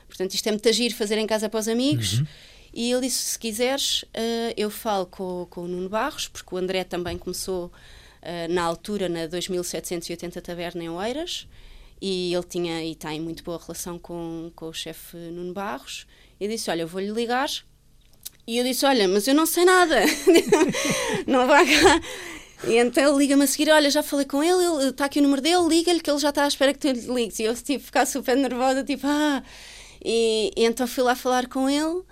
[0.05, 2.21] Portanto, isto é muito agir, fazer em casa para os amigos.
[2.73, 6.57] E ele disse, se quiseres, ah, eu falo com, com o Nuno Barros, porque o
[6.57, 7.71] André também começou
[8.21, 11.47] ah, na altura, na 2780 Taverna em Oeiras,
[12.01, 16.07] e ele tinha e tem muito boa relação com, com o chefe Nuno Barros.
[16.39, 17.49] E disse, olha, eu vou-lhe ligar
[18.45, 20.01] e eu disse: Olha, mas eu não sei nada,
[21.25, 22.01] não vai cá.
[22.65, 25.67] E então liga-me a seguir: Olha, já falei com ele está aqui o número dele,
[25.67, 27.39] liga-lhe que ele já está à espera que tu lhe ligues.
[27.39, 29.41] E eu, tipo, ficar super nervosa, tipo, ah.
[30.03, 32.03] E, e então fui lá falar com ele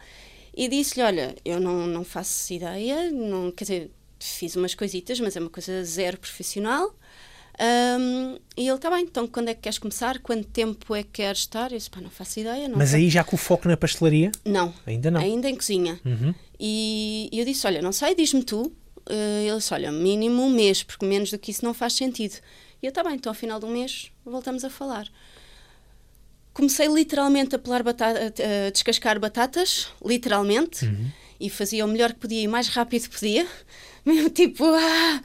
[0.55, 5.35] e disse-lhe: Olha, eu não, não faço ideia, não, quer dizer, fiz umas coisitas, mas
[5.35, 6.93] é uma coisa zero profissional.
[7.59, 10.19] Ahm, e ele está bem, então quando é que queres começar?
[10.19, 11.71] Quanto tempo é que queres estar?
[11.71, 12.67] Eu disse: Pá, não faço ideia.
[12.67, 14.31] Não Mas sei." aí já com o foco na pastelaria?
[14.45, 14.73] Não.
[14.85, 15.21] Ainda não.
[15.21, 15.99] Ainda em cozinha.
[16.05, 16.33] Uhum.
[16.59, 18.71] E eu disse: Olha, não sei, diz-me tu.
[19.09, 22.35] Eh, ele disse: Olha, mínimo um mês, porque menos do que isso não faz sentido.
[22.81, 25.07] E eu: Está bem, então ao final do mês voltamos a falar.
[26.53, 28.33] Comecei literalmente a, pelar batata,
[28.67, 30.89] a descascar batatas, literalmente,
[31.39, 33.47] e fazia o melhor que podia e o mais rápido que podia.
[34.05, 35.21] Mesmo tipo, ah!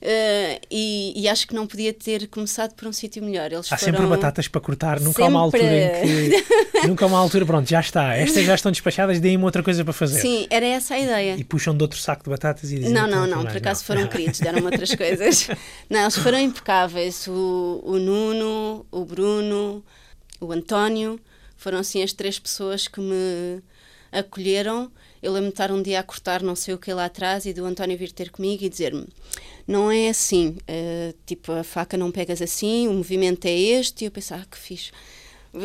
[0.00, 3.50] Eh, e, e acho que não podia ter começado por um sítio melhor.
[3.50, 3.94] Eles Há foram...
[3.94, 6.44] sempre batatas para cortar, nunca há uma altura em que.
[6.86, 8.14] nunca há uma altura, pronto, já está.
[8.14, 10.20] Estas já estão despachadas, deem-me outra coisa para fazer.
[10.20, 11.36] Sim, era essa a ideia.
[11.36, 12.92] E puxam de outro saco de batatas e dizem.
[12.92, 15.48] Não, "Então, não, não, por acaso não." foram queridos, deram outras coisas.
[15.88, 17.26] Não, eles foram impecáveis.
[17.28, 19.84] O, o Nuno, o Bruno,
[20.40, 21.18] o António,
[21.56, 23.62] foram assim as três pessoas que me
[24.12, 24.90] acolheram.
[25.22, 27.52] Eu lembro-me de estar um dia a cortar não sei o que lá atrás e
[27.52, 29.06] do António vir ter comigo e dizer-me:
[29.66, 34.04] Não é assim, eh, tipo, a faca não pegas assim, o movimento é este.
[34.04, 34.90] E eu pensava, ah, que fixe.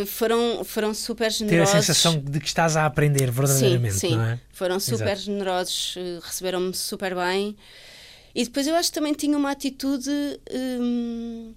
[0.07, 1.75] Foram, foram super Ter generosos.
[1.75, 4.15] a sensação de que estás a aprender verdadeiramente, sim, sim.
[4.15, 4.39] não é?
[4.53, 5.21] Foram super Exato.
[5.21, 7.57] generosos, eh, receberam-me super bem.
[8.33, 10.09] E depois eu acho que também tinha uma atitude.
[10.49, 11.53] hum,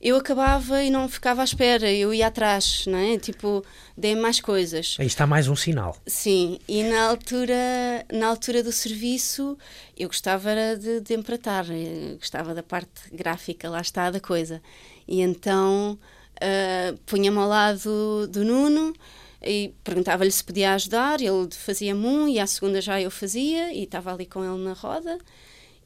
[0.00, 3.18] eu acabava e não ficava à espera, eu ia atrás, não é?
[3.18, 3.64] Tipo,
[3.96, 4.96] dei mais coisas.
[4.98, 5.96] Aí está mais um sinal.
[6.06, 9.58] Sim, e na altura, na altura do serviço
[9.96, 14.62] eu gostava de, de empratar, eu gostava da parte gráfica, lá está, da coisa.
[15.06, 15.98] E então
[16.40, 18.94] ah, punha-me ao lado do Nuno
[19.42, 23.84] e perguntava-lhe se podia ajudar, ele fazia-me um e à segunda já eu fazia e
[23.84, 25.18] estava ali com ele na roda.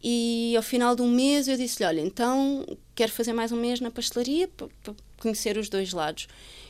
[0.02, 2.64] E ao final de um mês eu disse-lhe: Olha, então
[2.94, 6.28] quero fazer mais um mês na pastelaria para conhecer os dois lados.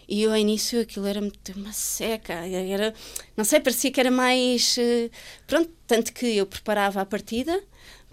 [0.09, 2.95] E ao início, aquilo era uma seca, era,
[3.37, 4.77] não sei, parecia que era mais.
[4.79, 5.11] eh,
[5.47, 7.63] Pronto, tanto que eu preparava a partida,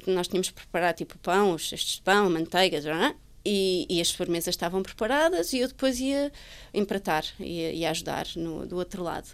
[0.08, 3.16] nós tínhamos que preparar tipo pão, os cestos de pão, manteigas, é?
[3.46, 6.32] e, e, as sobremesas estavam preparadas e eu depois ia
[6.74, 9.28] empratar, ia, ia ajudar no, do outro lado.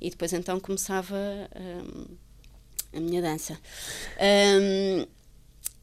[0.00, 1.16] E depois então começava
[1.56, 2.16] um,
[2.96, 3.58] a minha dança.
[4.20, 5.06] Um,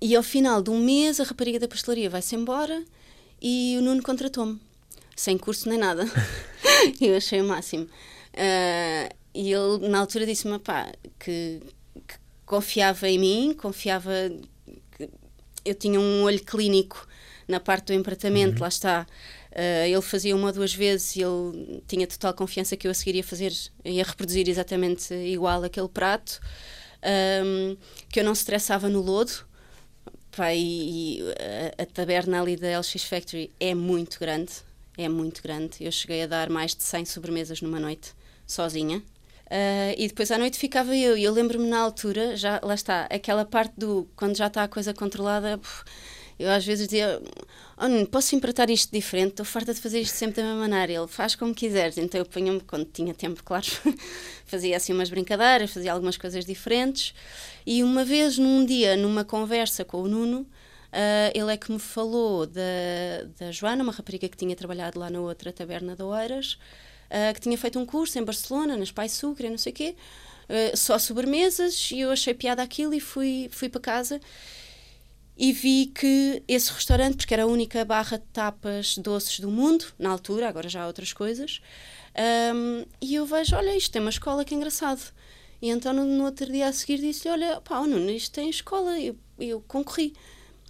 [0.02, 2.84] e ao final de um mês a rapariga da pastelaria vai-se embora
[3.42, 4.60] e o Nuno contratou-me,
[5.16, 6.06] sem curso nem nada.
[7.02, 7.84] eu achei o máximo.
[8.34, 10.60] Uh, e ele na altura disse-me
[11.20, 11.62] que,
[12.08, 14.12] que confiava em mim, confiava
[14.98, 15.10] que
[15.66, 17.08] eu tinha um olho clínico
[17.48, 18.62] na parte do empratamento, uhum.
[18.62, 19.08] lá está.
[19.52, 22.94] Uh, ele fazia uma ou duas vezes e ele tinha total confiança que eu a
[22.94, 23.52] seguir ia fazer,
[23.84, 26.40] ia reproduzir exatamente igual aquele prato,
[27.44, 27.76] um,
[28.10, 29.49] que eu não estressava no lodo.
[30.54, 31.22] E, e
[31.78, 34.52] a, a, taberna ali da LX Factory é muito grande,
[34.98, 35.78] é muito grande.
[35.82, 38.14] Eu cheguei a dar mais de 100 sobremesas numa noite,
[38.46, 39.04] sozinha.
[39.48, 43.08] Uh, e depois à noite ficava eu, e eu lembro-me na altura, já lá está,
[43.10, 45.58] aquela parte do quando já está a coisa controlada.
[45.58, 45.84] Puf,
[46.40, 47.22] eu às vezes dizia,
[47.78, 49.32] oh, posso empratar isto diferente?
[49.32, 50.94] Estou farta de fazer isto sempre da mesma maneira.
[50.94, 51.98] Ele faz como quiseres.
[51.98, 53.66] Então eu punha-me, quando tinha tempo, claro,
[54.48, 57.14] fazia assim umas brincadeiras, fazia algumas coisas diferentes.
[57.66, 60.48] E uma vez, num dia, numa conversa com o Nuno,
[60.90, 62.62] Uh, ele é que me falou da,
[63.38, 66.54] da Joana, uma rapariga que tinha trabalhado lá na outra taberna de Oeiras,
[67.12, 69.96] uh, que tinha feito um curso em Barcelona, nas Pai Sucre, não sei o quê,
[70.50, 74.20] uh, só sobremesas, e eu achei piada aquilo e fui, fui para casa
[75.40, 79.86] e vi que esse restaurante, porque era a única barra de tapas doces do mundo,
[79.98, 81.62] na altura, agora já há outras coisas,
[82.54, 85.02] um, e eu vejo, olha, isto tem uma escola, que engraçado.
[85.62, 88.50] E então no, no outro dia a seguir disse olha, pá, oh, Nuno, isto tem
[88.50, 90.14] escola, eu, eu concorri.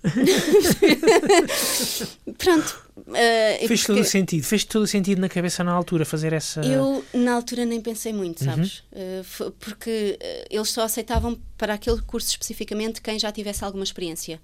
[2.37, 2.89] Pronto.
[2.97, 6.61] Uh, fez todo o sentido, fez todo o sentido na cabeça na altura fazer essa.
[6.61, 8.83] Eu na altura nem pensei muito, sabes?
[8.91, 9.47] Uhum.
[9.47, 14.39] Uh, porque uh, eles só aceitavam para aquele curso especificamente quem já tivesse alguma experiência.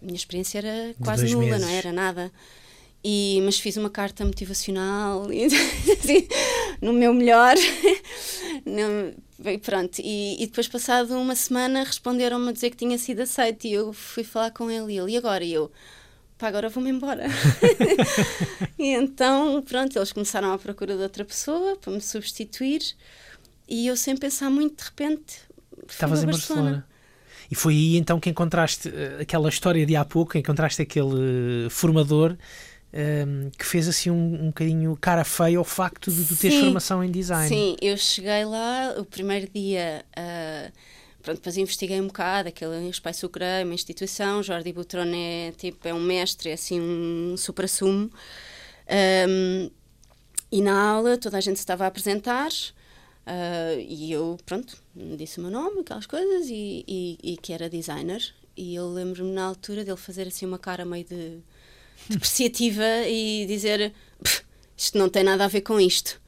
[0.00, 1.66] A minha experiência era quase nula, meses.
[1.66, 2.32] não era nada.
[3.04, 6.28] E, mas fiz uma carta motivacional e, assim,
[6.80, 7.56] no meu melhor.
[9.42, 13.66] no, pronto, e, e, depois, passado uma semana, responderam-me a dizer que tinha sido aceito.
[13.66, 14.94] E eu fui falar com ele.
[14.94, 15.42] E ele, e agora?
[15.42, 15.70] E eu,
[16.38, 17.26] pá, agora vou-me embora.
[18.78, 22.82] e então, pronto, eles começaram à procura de outra pessoa para me substituir.
[23.68, 25.40] E eu, sem pensar muito, de repente.
[25.88, 26.62] Estavas em Barcelona.
[26.62, 26.92] Barcelona.
[27.50, 32.36] E foi aí então que encontraste eh, aquela história de há pouco, encontraste aquele formador
[32.92, 37.02] um, que fez assim um, um bocadinho cara feia ao facto de tu teres formação
[37.02, 37.48] em design.
[37.48, 40.04] Sim, eu cheguei lá, o primeiro dia.
[40.16, 40.72] Uh,
[41.22, 45.86] pronto, depois investiguei um bocado, aquele Espai Sucre é uma instituição, Jordi Butron é, tipo,
[45.88, 48.10] é um mestre, é assim um supra-sumo.
[49.28, 49.70] Um,
[50.50, 54.76] e na aula toda a gente estava a apresentar uh, e eu, pronto,
[55.16, 58.22] disse o meu nome, aquelas coisas, e, e, e que era designer.
[58.54, 61.38] E eu lembro-me na altura dele fazer assim uma cara meio de
[62.08, 63.92] depreciativa e dizer
[64.76, 66.20] isto não tem nada a ver com isto.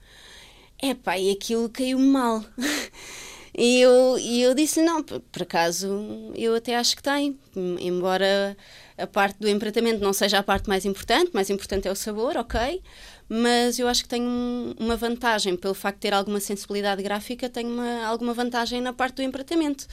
[0.80, 2.44] É pá, e aquilo caiu-me mal.
[3.56, 7.38] e eu, e eu disse não, por, por acaso eu até acho que tem,
[7.80, 8.56] embora
[8.96, 12.36] a parte do empratamento não seja a parte mais importante, mais importante é o sabor,
[12.36, 12.82] ok,
[13.28, 17.70] mas eu acho que tenho uma vantagem, pelo facto de ter alguma sensibilidade gráfica, tenho
[17.70, 19.86] uma, alguma vantagem na parte do empratamento.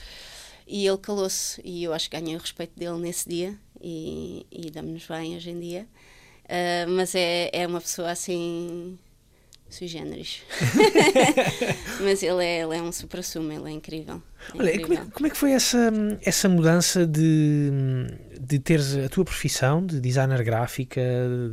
[0.66, 4.70] E ele calou-se, e eu acho que ganhei o respeito dele nesse dia, e, e
[4.70, 5.86] damos-nos bem hoje em dia.
[6.44, 8.98] Uh, mas é, é uma pessoa assim
[9.72, 10.42] sui generis.
[12.00, 14.22] Mas ele é, ele é um supra-sumo, ele é incrível.
[14.54, 14.96] É Olha, incrível.
[14.96, 17.70] Como, é, como, é, que foi essa, essa mudança de,
[18.52, 21.00] de teres a tua profissão de designer gráfica,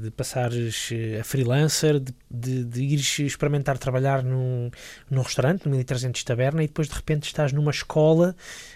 [0.01, 4.69] de passares a freelancer, de, de, de ires experimentar trabalhar num,
[5.09, 8.35] num restaurante, no 1300 Taberna, e depois de repente estás numa escola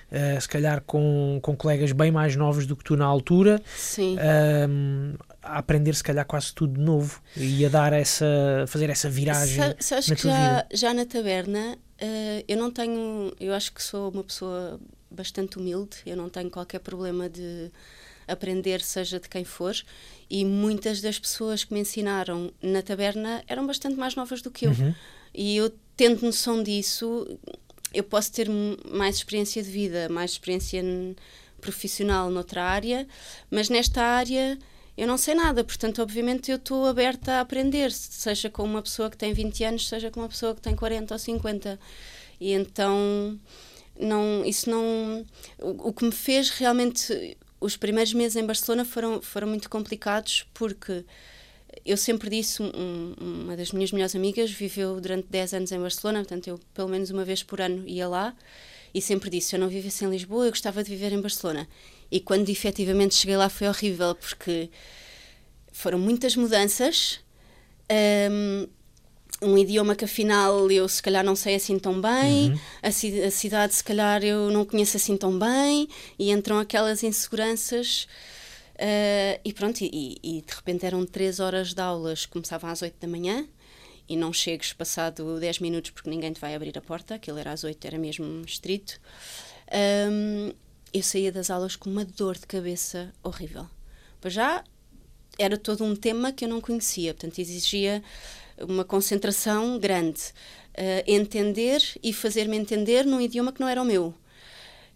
[0.09, 4.15] uh, se calhar com, com colegas bem mais novos do que tu na altura, Sim.
[4.15, 8.25] Uh, a aprender se calhar quase tudo de novo e a dar essa,
[8.67, 13.53] fazer essa viragem Sa na que já, já na taberna uh, eu não tenho, eu
[13.53, 14.79] acho que sou uma pessoa
[15.11, 17.69] bastante humilde, eu não tenho qualquer problema de
[18.27, 19.75] aprender, seja de quem for,
[20.29, 24.65] e muitas das pessoas que me ensinaram na taberna eram bastante mais novas do que
[24.65, 24.71] eu.
[24.71, 24.93] Uhum.
[25.33, 27.27] E eu, tendo noção disso,
[27.93, 28.47] eu posso ter
[28.91, 30.83] mais experiência de vida, mais experiência
[31.59, 33.07] profissional noutra área,
[33.49, 34.57] mas nesta área
[34.95, 39.09] eu não sei nada, portanto, obviamente, eu estou aberta a aprender, seja com uma pessoa
[39.09, 41.79] que tem 20 anos, seja com uma pessoa que tem 40 ou 50.
[42.39, 43.39] E então,
[43.99, 45.25] não, isso não.
[45.59, 47.37] O, o que me fez realmente.
[47.63, 51.05] Os primeiros meses em Barcelona foram, foram muito complicados porque
[51.85, 56.19] eu sempre disse, um, uma das minhas melhores amigas viveu durante 10 anos em Barcelona,
[56.19, 58.35] portanto eu pelo menos uma vez por ano ia lá
[58.93, 61.65] e sempre disse, se eu não vivesse em Lisboa, eu gostava de viver em Barcelona.
[62.11, 64.69] E quando efetivamente cheguei lá foi horrível, porque
[65.71, 67.21] foram muitas mudanças.
[68.29, 68.67] Um,
[69.43, 72.59] um idioma que afinal eu se calhar não sei assim tão bem, uhum.
[72.81, 75.87] a, ci a, cidade se calhar eu não conheço assim tão bem,
[76.17, 78.07] e entram aquelas inseguranças.
[78.75, 82.95] Uh, e pronto, e, e, de repente eram três horas de aulas, começavam às oito
[82.99, 83.47] da manhã,
[84.07, 87.51] e não chegues passado 10 minutos porque ninguém te vai abrir a porta, aquilo era
[87.51, 88.99] às 8, era mesmo estrito.
[90.11, 90.51] Um,
[90.93, 93.67] eu saía das aulas com uma dor de cabeça horrível.
[94.19, 94.63] Pois já
[95.37, 98.03] era todo um tema que eu não conhecia, portanto exigia
[98.67, 100.21] uma concentração grande.
[100.73, 104.13] Uh, entender e fazer-me entender num idioma que não era o meu.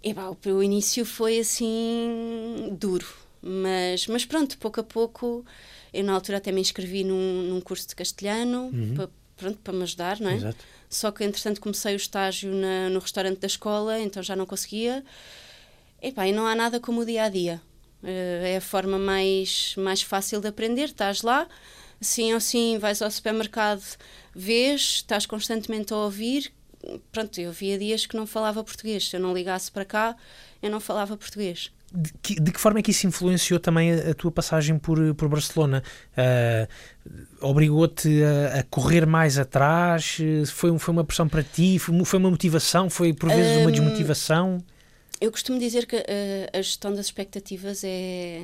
[0.03, 3.07] E bah, o início foi assim duro,
[3.41, 5.45] mas, mas pronto, pouco a pouco
[5.93, 8.93] eu, na altura, até me inscrevi num, num curso de castelhano, uhum.
[8.95, 10.35] para, pronto, para me ajudar, não é?
[10.35, 10.63] Exato.
[10.89, 15.03] Só que, entretanto, comecei o estágio na, no restaurante da escola, então já não conseguia.
[16.01, 17.61] E, pá, e não há nada como o dia a dia.
[18.03, 20.85] Uh, é a forma mais, mais fácil de aprender.
[20.85, 21.47] Estás lá,
[22.01, 23.83] sim ou sim, vais ao supermercado,
[24.35, 26.51] vês, estás constantemente a ouvir.
[27.11, 29.09] Pronto, eu via dias que não falava português.
[29.09, 30.15] Se eu não ligasse para cá,
[30.61, 34.11] eu não falava português de que, de que, forma é que isso influenciou também a,
[34.11, 35.83] a tua passagem por, por Barcelona?
[36.11, 36.67] Uh,
[37.39, 40.17] Obrigou-te a, a, correr mais atrás?
[40.51, 41.79] Foi, foi uma pressão para ti?
[41.79, 42.89] Foi, foi uma motivação?
[42.89, 44.57] Foi por vezes um, uma desmotivação?
[45.21, 46.01] Eu costumo dizer que uh,
[46.53, 48.41] a gestão das expectativas é,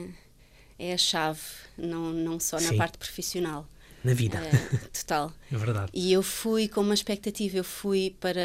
[0.78, 1.40] é a chave,
[1.78, 2.72] não, não só Sim.
[2.72, 3.68] na parte profissional.
[4.04, 4.38] Na vida.
[4.38, 5.34] Uh, total.
[5.52, 5.92] é verdade.
[5.94, 8.42] E eu fui com uma expectativa, eu fui para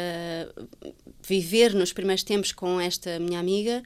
[1.27, 3.83] viver nos primeiros tempos com esta minha amiga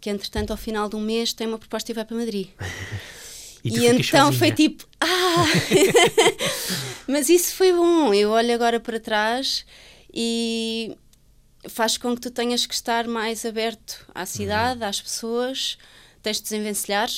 [0.00, 2.48] que entretanto ao final de um mês tem uma proposta e vai para Madrid.
[3.64, 5.46] E, e então foi tipo, ah!
[7.08, 8.12] Mas isso foi bom.
[8.12, 9.64] Eu olho agora para trás
[10.12, 10.94] e
[11.70, 14.86] faz com que tu tenhas que estar mais aberto à cidade, uhum.
[14.86, 15.78] às pessoas,
[16.22, 17.08] tens de desenvencilhar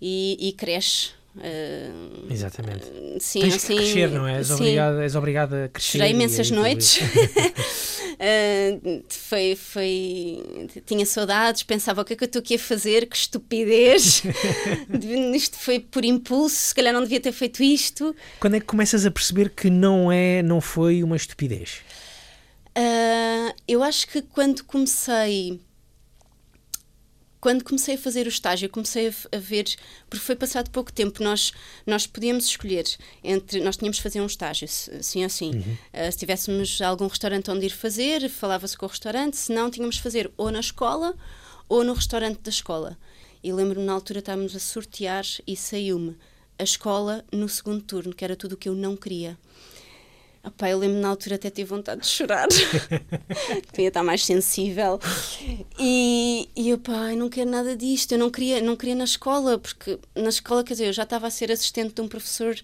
[0.00, 1.12] e, e cresces.
[1.36, 2.86] Uh, Exatamente.
[2.86, 4.38] Uh, sim, Tens assim, que crescer, não é?
[4.38, 5.98] És, obrigada, és obrigada a crescer.
[5.98, 6.98] Chorei imensas noites.
[6.98, 10.68] uh, foi, foi.
[10.84, 14.24] Tinha saudades, pensava o que é que eu estou aqui a fazer, que estupidez.
[15.34, 18.14] isto foi por impulso, se calhar não devia ter feito isto.
[18.40, 21.80] Quando é que começas a perceber que não é, não foi uma estupidez?
[23.68, 25.60] eu acho que quando comecei
[27.40, 29.64] quando comecei a fazer o estágio, comecei a, ver,
[30.08, 31.52] porque foi passado pouco tempo, nós,
[31.86, 32.84] nós podíamos escolher
[33.24, 35.50] entre, nós tínhamos de fazer um estágio, sim ou sim.
[35.54, 35.76] Uhum.
[35.94, 39.96] Uh, se tivéssemos algum restaurante onde ir fazer, falava-se com o restaurante, se não, tínhamos
[39.96, 41.16] de fazer ou na escola
[41.68, 42.98] ou no restaurante da escola.
[43.42, 46.16] E lembro-me na altura estávamos a sortear e saiu-me
[46.58, 49.38] a escola no segundo turno, que era tudo o que eu não queria.
[50.42, 52.48] Opa, eu lembro na altura até tive vontade de chorar.
[53.72, 54.98] Queria estar mais sensível.
[55.78, 58.12] E, e eu, pai, não quero nada disto.
[58.12, 61.26] Eu não queria, não queria na escola, porque na escola, quer dizer, eu já estava
[61.26, 62.56] a ser assistente de um professor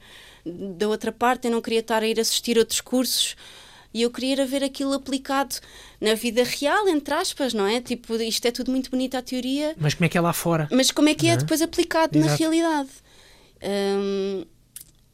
[0.44, 3.36] da outra parte, eu não queria estar a ir assistir outros cursos.
[3.92, 5.56] E eu queria ver aquilo aplicado
[6.00, 7.80] na vida real, entre aspas, não é?
[7.80, 9.74] Tipo, isto é tudo muito bonito à teoria.
[9.78, 10.68] Mas como é que é lá fora?
[10.70, 12.30] Mas como é que é, é depois aplicado Exato.
[12.30, 12.90] na realidade?
[13.62, 14.44] Um,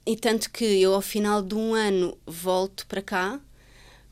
[0.04, 3.40] e tanto que eu, ao final de um ano, volto para cá.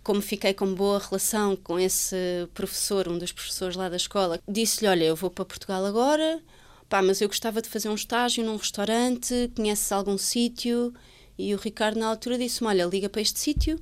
[0.03, 2.17] Como fiquei com boa relação com esse
[2.55, 6.41] professor, um dos professores lá da escola, disse-lhe: Olha, eu vou para Portugal agora,
[6.89, 10.95] pá, mas eu gostava de fazer um estágio num restaurante, conheces algum sítio?
[11.37, 13.79] E o Ricardo, na altura, disse-me: Olha, liga para este sítio,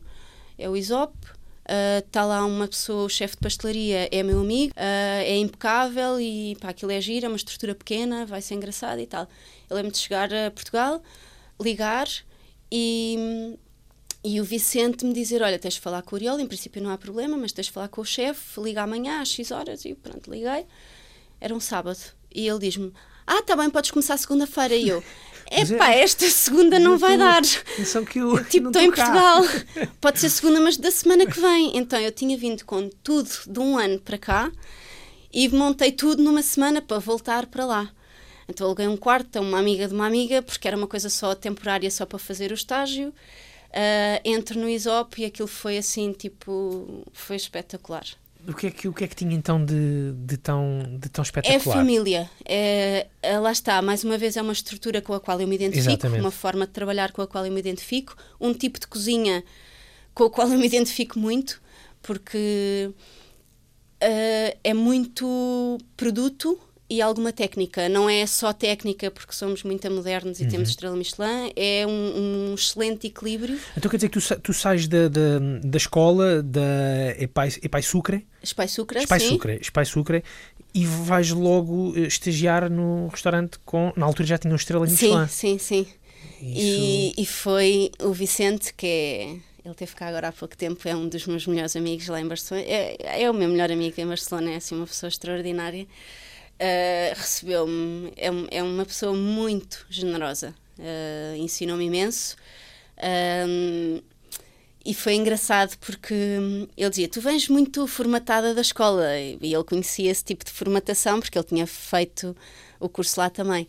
[0.58, 1.14] é o ISOP,
[1.98, 5.36] está ah, uh, lá uma pessoa, o chefe de pastelaria é meu amigo, uh, é
[5.36, 9.28] impecável e pá, aquilo é gira, é uma estrutura pequena, vai ser engraçado e tal.
[9.70, 11.02] Eu lembro de chegar a Portugal
[11.60, 12.08] ligar
[12.70, 13.56] e,
[14.24, 16.90] e o Vicente me dizer: Olha, tens de falar com o Uriol, em princípio não
[16.90, 19.84] há problema, mas tens de falar com o chefe, liga amanhã às X horas.
[19.84, 20.66] E pronto, liguei.
[21.40, 22.00] Era um sábado.
[22.34, 22.92] E ele diz-me:
[23.26, 24.74] Ah, tá bem, podes começar segunda-feira.
[24.74, 25.02] E eu:
[25.50, 27.42] Epá, é, esta segunda não vai dar.
[28.10, 29.42] Que eu tipo, estou em Portugal.
[30.00, 31.76] Pode ser segunda, mas da semana que vem.
[31.76, 34.52] Então eu tinha vindo com tudo de um ano para cá
[35.32, 37.90] e montei tudo numa semana para voltar para lá.
[38.48, 41.34] Então aluguei um quarto a uma amiga de uma amiga, porque era uma coisa só
[41.34, 43.08] temporária, só para fazer o estágio.
[43.68, 48.04] Uh, entro no ISOP e aquilo foi assim, tipo, foi espetacular.
[48.46, 51.22] O que é que, o que, é que tinha então de, de, tão, de tão
[51.22, 51.56] espetacular?
[51.56, 52.30] É família.
[52.46, 55.54] É, é, lá está, mais uma vez é uma estrutura com a qual eu me
[55.54, 56.20] identifico, Exatamente.
[56.20, 59.44] uma forma de trabalhar com a qual eu me identifico, um tipo de cozinha
[60.14, 61.60] com o qual eu me identifico muito,
[62.00, 66.58] porque uh, é muito produto
[66.90, 67.88] e alguma técnica.
[67.88, 70.48] Não é só técnica, porque somos muito modernos e Uhum.
[70.48, 73.58] temos estrela Michelin, é um, um excelente equilíbrio.
[73.76, 78.26] Então quer dizer que tu, tu sais da, da, da escola da Epai, Epai Sucre,
[78.42, 79.28] Espai Sucre, Espai sim.
[79.28, 80.24] Sucre, Espai Sucre,
[80.74, 83.92] e vais logo eh, estagiar no restaurante com.
[83.96, 85.26] Na altura já tinham estrela Michelin.
[85.28, 85.86] Sim, sim, sim.
[86.40, 89.36] E, e foi o Vicente, que é.
[89.64, 92.26] Ele teve cá agora há pouco tempo, é um dos meus melhores amigos lá em
[92.26, 92.66] Barcelona.
[92.66, 95.86] É, é o meu melhor amigo em Barcelona, é assim uma pessoa extraordinária.
[96.60, 102.36] Uh, Recebeu-me, é, é uma pessoa muito generosa, uh, ensinou-me imenso.
[103.46, 104.02] Um,
[104.84, 106.14] e foi engraçado porque
[106.76, 109.18] ele dizia: Tu vens muito formatada da escola.
[109.18, 112.34] E ele conhecia esse tipo de formatação porque ele tinha feito
[112.80, 113.68] o curso lá também.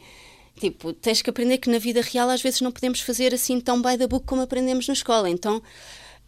[0.59, 3.81] Tipo, tens que aprender que na vida real às vezes não podemos fazer assim tão
[3.81, 5.29] by the book como aprendemos na escola.
[5.29, 5.61] Então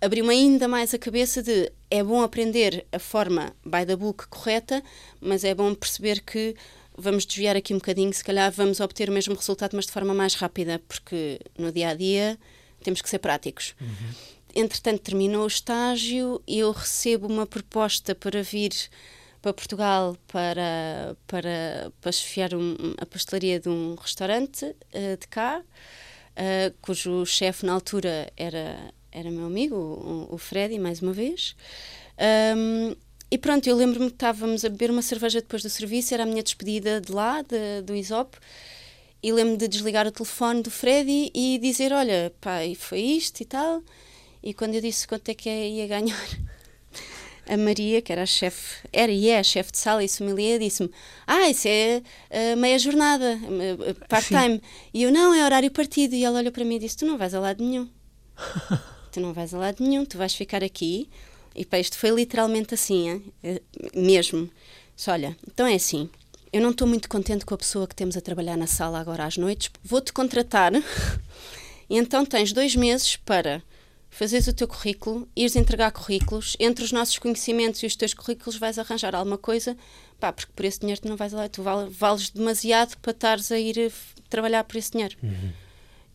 [0.02, 4.84] abriu-me ainda mais a cabeça de é bom aprender a forma by the book correta,
[5.20, 6.56] mas é bom perceber que
[6.98, 10.14] vamos desviar aqui um bocadinho, se calhar vamos obter o mesmo resultado, mas de forma
[10.14, 12.38] mais rápida, porque no dia a dia
[12.84, 13.76] temos que ser práticos.
[14.54, 18.72] Entretanto, terminou o estágio e eu recebo uma proposta para vir
[19.42, 25.64] para Portugal para, para, para chefiar um- a pastelaria de um restaurante eh, de cá,
[26.36, 31.56] eh, cujo chefe na altura era, era meu amigo, o, o Freddy, mais uma vez.
[32.18, 32.96] Ahm,
[33.30, 36.26] e pronto, eu lembro-me que estávamos a beber uma cerveja depois do serviço, era a
[36.26, 38.38] minha despedida de lá, de- do ISOP,
[39.24, 42.32] e lembro-me de desligar o telefone do Freddy e dizer: Olha,
[42.68, 43.82] e foi isto e tal.
[44.44, 46.28] E quando eu disse quanto é que ia ganhar,
[47.48, 50.60] a Maria, que era a chefe, era e é a chefe de sala e sommelier,
[50.60, 50.90] disse-me:
[51.28, 52.02] Ah, isso é
[52.32, 54.62] eh, meia jornada, eh, part-time.
[54.94, 56.16] E eu: Não, é horário partido.
[56.16, 57.88] E ela olhou para mim e disse: Tu não vais a lado nenhum.
[59.12, 61.10] tu não vais a lado nenhum, tu vais ficar aqui.
[61.56, 63.34] E pá, isto foi literalmente assim, hein?
[63.44, 63.62] Eh,
[63.94, 64.50] mesmo.
[64.96, 66.10] Disse, olha, então é assim.
[66.54, 69.26] Eu não estou muito contente com a pessoa que temos a trabalhar na sala agora
[69.26, 69.70] às noites.
[69.84, 70.72] Vou-te contratar
[71.90, 73.62] e então tens dois meses para
[74.10, 78.58] fazeres o teu currículo, ires entregar currículos, entre os nossos conhecimentos e os teus currículos
[78.58, 79.78] vais arranjar alguma coisa,
[80.20, 83.50] pá, porque por esse dinheiro tu não vais lá, tu val- vales demasiado para estares
[83.54, 83.92] a ir eh,
[84.30, 85.18] trabalhar por esse dinheiro.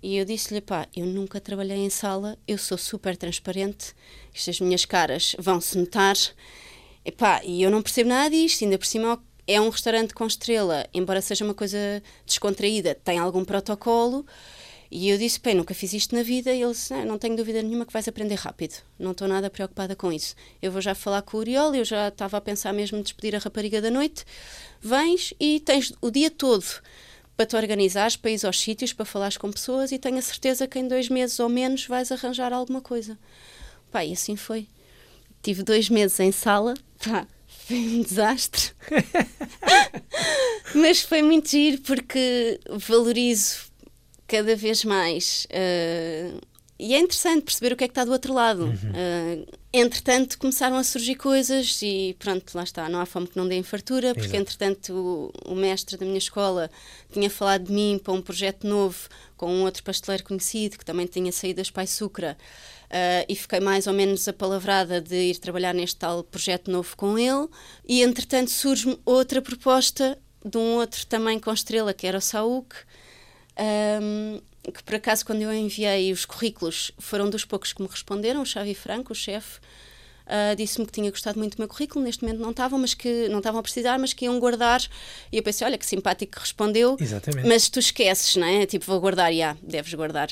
[0.02, 3.94] E eu disse-lhe, pá, eu nunca trabalhei em sala, eu sou super transparente,
[4.34, 6.16] estas minhas caras vão-se notar,
[7.04, 10.26] e pá, e eu não percebo nada disto, ainda por cima é um restaurante com
[10.26, 14.26] estrela, embora seja uma coisa descontraída, tem algum protocolo,
[14.90, 17.36] e eu disse, eu nunca fiz isto na vida, e ele disse, "Ah, não tenho
[17.36, 20.34] dúvida nenhuma que vais aprender rápido, não estou nada preocupada com isso.
[20.60, 23.34] Eu vou já falar com o Uriol, eu já estava a pensar mesmo em despedir
[23.34, 24.24] a rapariga da noite,
[24.80, 26.64] vens e tens o dia todo
[27.36, 30.66] para te organizares, para ir aos sítios, para falares com pessoas e tenho a certeza
[30.66, 33.18] que em dois meses ou menos vais arranjar alguma coisa.
[33.90, 34.66] Pá, e assim foi.
[35.42, 36.74] Tive dois meses em sala,
[37.04, 37.26] pá,
[37.66, 38.72] foi um desastre.
[40.74, 43.66] Mas foi muito giro porque valorizo
[44.26, 45.46] cada vez mais.
[45.50, 46.32] eh,
[46.78, 48.72] e é interessante perceber o que é que está do outro lado.
[48.94, 52.88] Eh, entretanto, começaram a surgir coisas e pronto, lá está.
[52.88, 54.42] Não há fome que não dê fartura, porque Exato.
[54.42, 56.70] entretanto o, o mestre da minha escola
[57.12, 61.06] tinha falado de mim para um projeto novo com um outro pasteleiro conhecido que também
[61.06, 62.36] tinha saído das Pai Sucra.
[62.90, 67.18] eh, e fiquei mais ou menos apalavrada de ir trabalhar neste tal projeto novo com
[67.18, 67.48] ele.
[67.88, 72.76] E entretanto surge-me outra proposta de um outro também com estrela, que era o Saúk,
[73.58, 74.40] um,
[74.72, 78.46] que por acaso quando eu enviei os currículos foram dos poucos que me responderam, o
[78.46, 79.60] Xavi Franco, o chefe,
[80.26, 83.28] ah, disse-me que tinha gostado muito do meu currículo, neste momento não estavam, mas que
[83.28, 84.82] não estavam a precisar, mas que iam guardar.
[85.30, 87.46] E eu pensei, olha que simpático que respondeu, Exatamente.
[87.46, 88.66] mas tu esqueces, não é?
[88.66, 90.28] Tipo, vou guardar, e ah, deves guardar.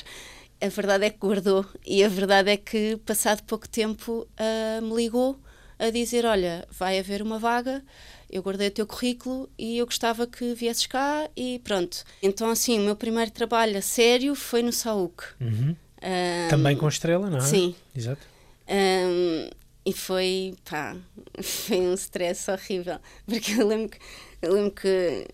[0.61, 4.95] A verdade é que guardou, e a verdade é que, passado pouco tempo, ah, me
[4.95, 5.39] ligou
[5.79, 7.83] a dizer: Olha, vai haver uma vaga,
[8.29, 12.03] eu guardei o teu currículo e eu gostava que viesses cá, e pronto.
[12.21, 15.23] Então, assim, o meu primeiro trabalho a sério foi no Saúc.
[15.39, 15.75] Uhum.
[16.01, 17.41] Ah, Também com estrela, não é?
[17.41, 17.73] sim.
[17.95, 18.21] Exato.
[18.67, 19.49] um,
[19.85, 20.95] e foi, pá,
[21.41, 22.97] foi um stress horrível.
[23.25, 23.99] Porque eu lembro que,
[24.41, 25.27] eu lembro que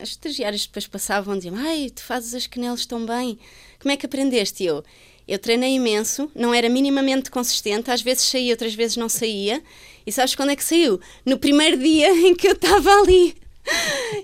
[0.00, 3.38] os estagiários depois passavam e diziam: Ai, tu fazes as canelas tão bem,
[3.80, 4.62] como é que aprendeste?
[4.62, 4.84] E eu,
[5.26, 9.62] eu treinei imenso, não era minimamente consistente, às vezes saía, outras vezes não saía.
[10.06, 11.00] E sabes quando é que saiu?
[11.24, 13.34] No primeiro dia em que eu estava ali.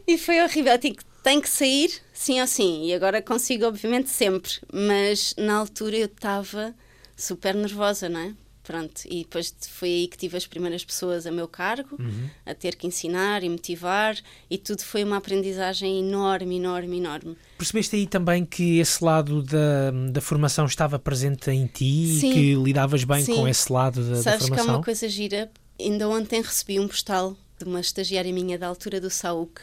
[0.06, 0.78] E foi horrível.
[0.78, 2.86] Tinha que- tem que sair, sim ou sim.
[2.86, 4.52] E agora consigo, obviamente, sempre.
[4.72, 6.74] Mas na altura eu estava
[7.16, 8.32] super nervosa, não é?
[8.64, 11.98] Pronto, e depois foi aí que tive as primeiras pessoas a meu cargo,
[12.46, 14.16] a ter que ensinar e motivar,
[14.48, 17.36] e tudo foi uma aprendizagem enorme, enorme, enorme.
[17.58, 22.30] Percebeste aí também que esse lado da, da formação estava presente em ti Sim.
[22.30, 23.34] e que lidavas bem Sim.
[23.34, 24.74] com esse lado da, da Sabes que há formação?
[24.76, 25.50] uma coisa gira?
[25.82, 29.60] Ainda ontem recebi um postal de uma estagiária minha da altura do Saúc,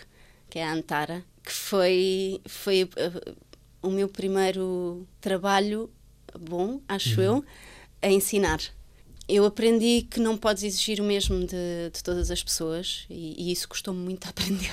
[0.50, 3.36] que é a Antara, que foi, foi uh,
[3.82, 5.90] o meu primeiro trabalho
[6.38, 7.26] bom, acho uhum.
[7.26, 7.46] eu,
[8.02, 8.60] a ensinar.
[9.28, 13.52] Eu aprendi que não podes exigir o mesmo de, de todas as pessoas e, e
[13.52, 14.72] isso custou-me muito a aprender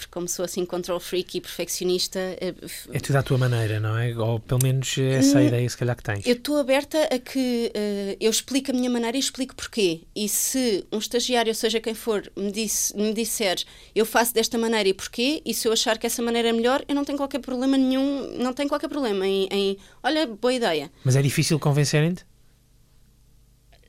[0.00, 2.18] porque como sou assim control freak e perfeccionista.
[2.18, 2.54] É,
[2.92, 4.16] é tudo à tua maneira, não é?
[4.16, 6.26] Ou pelo menos essa é a ideia, se calhar, que tens.
[6.26, 10.00] Eu estou aberta a que uh, eu explique a minha maneira e explico porquê.
[10.16, 13.58] E se um estagiário, seja quem for, me, disse, me disser
[13.94, 16.84] eu faço desta maneira e porquê, e se eu achar que essa maneira é melhor,
[16.88, 20.90] eu não tenho qualquer problema nenhum, não tenho qualquer problema em, em olha, boa ideia.
[21.04, 22.24] Mas é difícil convencerem-te?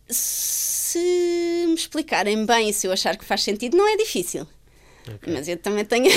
[0.10, 1.00] Se
[1.68, 4.46] me explicarem bem e se eu achar que faz sentido, não é difícil.
[5.16, 5.34] Okay.
[5.34, 6.12] Mas eu também tenho.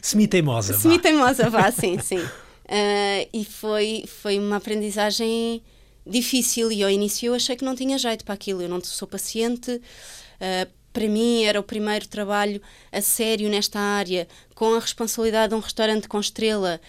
[0.00, 0.78] Semi-teimosa.
[0.78, 2.18] Semi-teimosa, vá, sim, sim.
[2.18, 5.62] Uh, e foi, foi uma aprendizagem
[6.06, 8.62] difícil e ao início eu achei que não tinha jeito para aquilo.
[8.62, 9.72] Eu não sou paciente.
[9.72, 15.54] Uh, para mim era o primeiro trabalho a sério nesta área, com a responsabilidade de
[15.54, 16.80] um restaurante com estrela.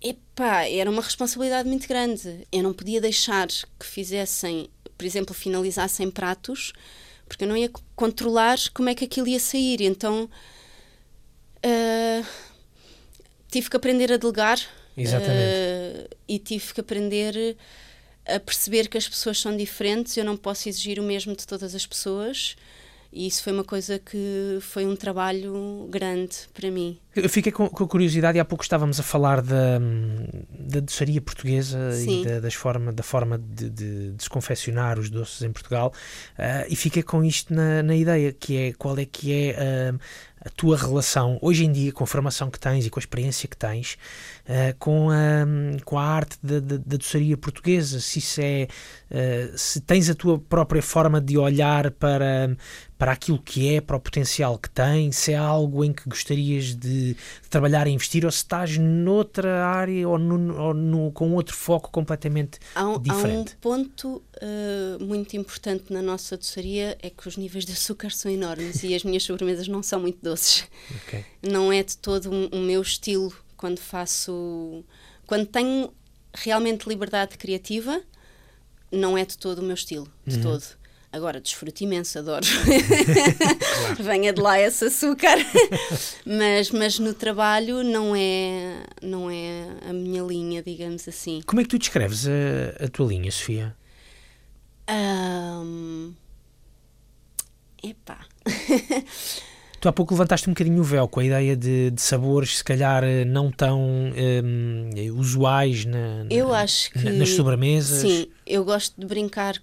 [0.00, 2.46] Epá, era uma responsabilidade muito grande.
[2.52, 6.72] Eu não podia deixar que fizessem, por exemplo, finalizassem pratos
[7.32, 9.80] porque eu não ia controlar como é que aquilo ia sair.
[9.80, 10.28] Então
[11.64, 12.26] uh,
[13.50, 17.56] tive que aprender a delegar uh, e tive que aprender
[18.26, 20.14] a perceber que as pessoas são diferentes.
[20.14, 22.54] Eu não posso exigir o mesmo de todas as pessoas.
[23.12, 26.98] E isso foi uma coisa que foi um trabalho grande para mim.
[27.14, 29.78] Eu fiquei com, com curiosidade, e há pouco estávamos a falar da,
[30.58, 32.22] da doçaria portuguesa Sim.
[32.22, 35.92] e da, das forma, da forma de, de, de, se confeccionar os doces em Portugal,
[36.38, 39.98] uh, e fiquei com isto na, na ideia, que é qual é que é uh,
[40.44, 43.48] a tua relação, hoje em dia, com a formação que tens e com a experiência
[43.48, 43.98] que tens,
[44.46, 45.44] uh, com, a,
[45.84, 48.68] com a arte da, da, da doçaria portuguesa, se isso é,
[49.56, 52.56] se tens a tua própria forma de olhar para,
[52.96, 56.74] para aquilo que é, para o potencial que tem, se é algo em que gostarias
[56.74, 57.16] de de,
[57.48, 61.90] trabalhar e investir ou se estás noutra área ou, no, ou no, com outro foco
[61.90, 63.52] completamente há diferente?
[63.52, 68.10] Há um ponto uh, muito importante na nossa doçaria é que os níveis de açúcar
[68.10, 70.31] são enormes e as minhas sobremesas não são muito doces.
[71.02, 71.24] Okay.
[71.42, 74.84] Não é de todo o meu estilo quando faço.
[75.26, 75.92] Quando tenho
[76.34, 78.02] realmente liberdade criativa,
[78.90, 80.42] não é de todo o meu estilo, de uhum.
[80.42, 80.64] todo.
[81.12, 82.46] Agora, desfruto imenso, adoro.
[82.46, 83.96] Claro.
[84.02, 85.36] Venha de lá esse açúcar.
[86.24, 91.42] mas, mas no trabalho não é, não é a minha linha, digamos assim.
[91.44, 93.76] Como é que tu descreves a, a tua linha, Sofia?
[94.88, 96.14] Um...
[97.82, 98.24] Epá.
[99.82, 102.62] Tu há pouco levantaste um bocadinho o véu com a ideia de, de sabores, se
[102.62, 108.00] calhar, não tão um, usuais na, eu acho que, nas sobremesas.
[108.00, 109.60] Sim, eu gosto de brincar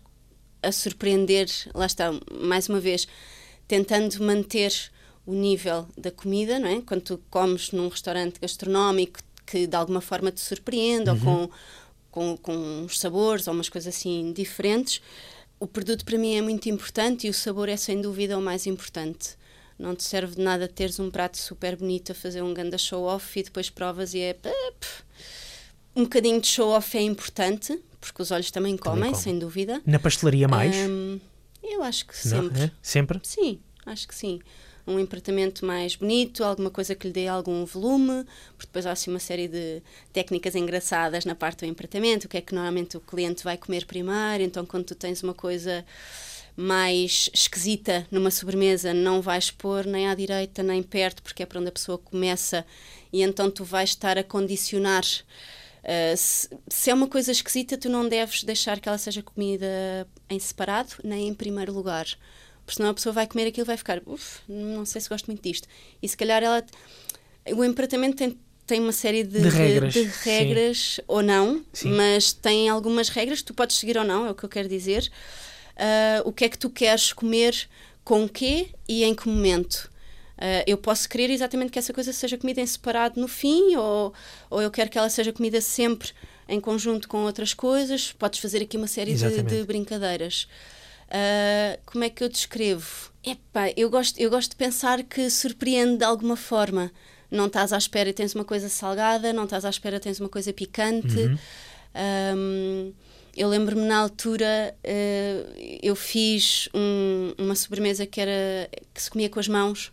[0.61, 3.07] a surpreender, lá está, mais uma vez,
[3.65, 4.73] tentando manter
[5.25, 6.81] o nível da comida, não é?
[6.81, 11.15] Quando tu comes num restaurante gastronómico que de alguma forma te surpreende uhum.
[11.15, 11.49] ou com,
[12.11, 15.01] com, com uns sabores ou umas coisas assim diferentes,
[15.61, 18.67] o produto para mim é muito importante e o sabor é sem dúvida o mais
[18.67, 19.38] importante.
[19.79, 23.39] Não te serve de nada teres um prato super bonito a fazer um ganda show-off
[23.39, 24.35] e depois provas e é.
[25.95, 29.81] Um bocadinho de show-off é importante, porque os olhos também comem, também sem dúvida.
[29.85, 30.75] Na pastelaria mais?
[30.75, 31.17] Um,
[31.63, 32.63] eu acho que sempre.
[32.63, 32.71] É?
[32.81, 33.21] Sempre?
[33.23, 34.41] Sim, acho que sim.
[34.85, 38.25] Um empratamento mais bonito, alguma coisa que lhe dê algum volume,
[38.57, 42.37] porque depois há assim uma série de técnicas engraçadas na parte do empratamento, o que
[42.37, 45.85] é que normalmente o cliente vai comer primeiro, então quando tu tens uma coisa
[46.59, 51.59] mais esquisita numa sobremesa, não vais pôr nem à direita nem perto, porque é para
[51.59, 52.65] onde a pessoa começa,
[53.13, 55.03] e então tu vais estar a condicionar
[55.79, 60.05] Uh, se, se, é uma coisa esquisita, tu não deves deixar que ela seja comida
[60.29, 62.05] em separado, nem em primeiro lugar.
[62.65, 65.27] Porque senão a pessoa vai comer aquilo e vai ficar, uff, não sei se gosto
[65.27, 65.67] muito disto.
[66.01, 66.63] E se calhar ela.
[67.55, 68.37] O empratamento tem,
[68.67, 71.91] tem uma série de, de regras, de, de regras ou não, sim.
[71.91, 74.67] mas tem algumas regras que tu podes seguir ou não, é o que eu quero
[74.67, 75.09] dizer.
[75.79, 77.69] Uh, o que é que tu queres comer,
[78.03, 79.89] com o quê e em que momento.
[80.37, 84.13] Uh, eu posso querer exatamente que essa coisa seja comida em separado no fim, ou,
[84.49, 86.09] ou eu quero que ela seja comida sempre
[86.47, 88.11] em conjunto com outras coisas.
[88.11, 90.47] Podes fazer aqui uma série de, de, brincadeiras.
[91.07, 93.11] Uh, como é que eu descrevo?
[93.23, 96.91] Epá, eu gosto, eu gosto de pensar que surpreende de alguma forma.
[97.31, 100.19] Não estás à espera e tens uma coisa salgada, não estás à espera e tens
[100.19, 101.15] uma coisa picante.
[101.15, 101.37] Uhum.
[101.95, 102.93] Um,
[103.35, 109.29] eu lembro-me na altura, uh, eu fiz um, uma sobremesa que, era, que se comia
[109.29, 109.91] com as mãos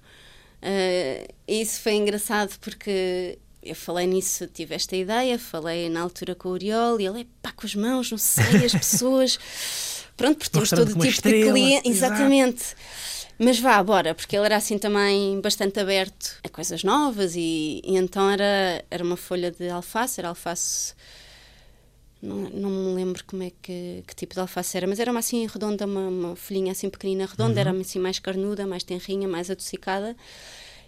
[0.63, 6.49] Uh, isso foi engraçado porque eu falei nisso, tive esta ideia, falei na altura com
[6.49, 9.39] o Oriol e ele é pá, com as mãos, não sei, as pessoas.
[10.17, 11.89] Pronto, porque temos todo tipo de cliente.
[11.89, 12.75] Exatamente.
[13.39, 17.97] Mas vá, bora, porque ele era assim também bastante aberto a coisas novas e, e
[17.97, 20.95] então era, era uma folha de alface, era alface.
[22.23, 25.21] Não, não me lembro como é que, que tipo de alface era, mas era uma
[25.21, 27.59] assim redonda, uma, uma folhinha assim pequenina redonda, uhum.
[27.59, 30.17] era assim mais carnuda, mais tenrinha, mais adocicada.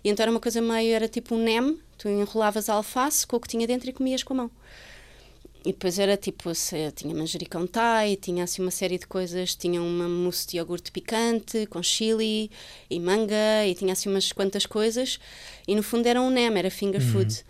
[0.03, 3.37] E então era uma coisa meio, era tipo um nem, tu enrolavas a alface com
[3.37, 4.51] o que tinha dentro e comias com a mão.
[5.64, 9.83] E depois era tipo, se, tinha manjericão thai, tinha assim uma série de coisas, tinha
[9.83, 12.51] uma mousse de iogurte picante com chili
[12.89, 15.18] e manga e tinha assim umas quantas coisas
[15.66, 17.12] e no fundo era um nem, era finger uhum.
[17.12, 17.45] food.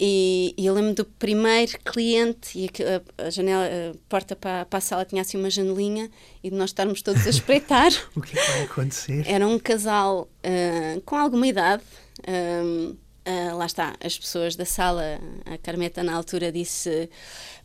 [0.00, 4.78] E, e, eu lembro do primeiro cliente e a, a janela, a porta para, para,
[4.78, 6.08] a sala tinha assim uma janelinha
[6.42, 7.90] e de nós estarmos todos a espreitar.
[8.14, 9.24] o que é que vai acontecer?
[9.26, 11.82] Era um casal uh, com alguma idade.
[12.28, 12.96] Um,
[13.28, 17.10] Uh, lá está, as pessoas da sala, a Carmeta na altura disse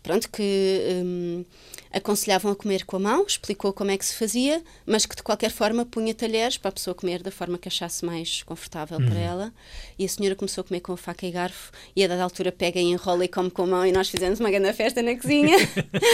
[0.03, 1.45] pronto, que um,
[1.89, 5.24] aconselhavam a comer com a mão, explicou como é que se fazia, mas que de
[5.24, 9.05] qualquer forma punha talheres para a pessoa comer da forma que achasse mais confortável uhum.
[9.05, 9.53] para ela.
[9.97, 12.80] E a senhora começou a comer com faca e garfo e a dada altura pega
[12.80, 15.55] e enrola e come com a mão e nós fizemos uma grande festa na cozinha.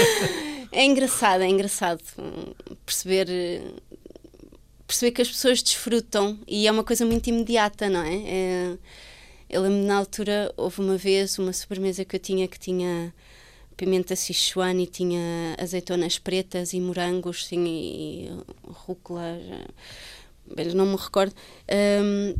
[0.72, 2.04] é engraçado, é engraçado
[2.86, 3.28] perceber
[4.86, 8.24] perceber que as pessoas desfrutam e é uma coisa muito imediata, não é?
[8.26, 8.78] é
[9.50, 13.14] eu lembro na altura, houve uma vez uma sobremesa que eu tinha que tinha
[13.76, 18.30] pimenta sichuan e tinha azeitonas pretas e morangos sim, e
[18.68, 19.39] rúcula,
[20.58, 21.34] já, não me recordo.
[22.04, 22.36] Um,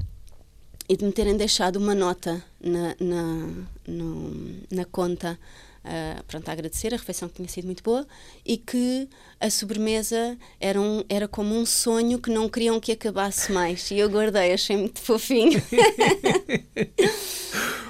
[0.90, 3.48] e de me terem deixado uma nota na, na,
[3.88, 5.40] no, na conta
[5.86, 8.06] uh, pronto, a agradecer, a refeição que tinha sido muito boa
[8.46, 9.08] e que
[9.40, 13.90] a sobremesa era, um, era como um sonho que não queriam que acabasse mais.
[13.92, 15.62] E eu guardei, achei muito fofinho.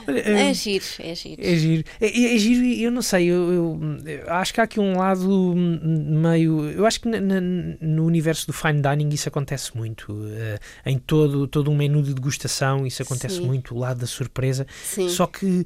[0.08, 1.42] Olha, é, é giro, é giro.
[1.42, 1.84] É giro.
[2.02, 4.98] É, é giro e eu não sei, eu, eu, eu, acho que há aqui um
[4.98, 6.70] lado meio.
[6.72, 10.12] Eu acho que na, na, no universo do fine dining isso acontece muito.
[10.12, 13.46] Uh, em todo, todo um menu de degustação, isso acontece Sim.
[13.46, 14.66] muito, o lado da surpresa.
[14.84, 15.10] Sim.
[15.10, 15.66] Só que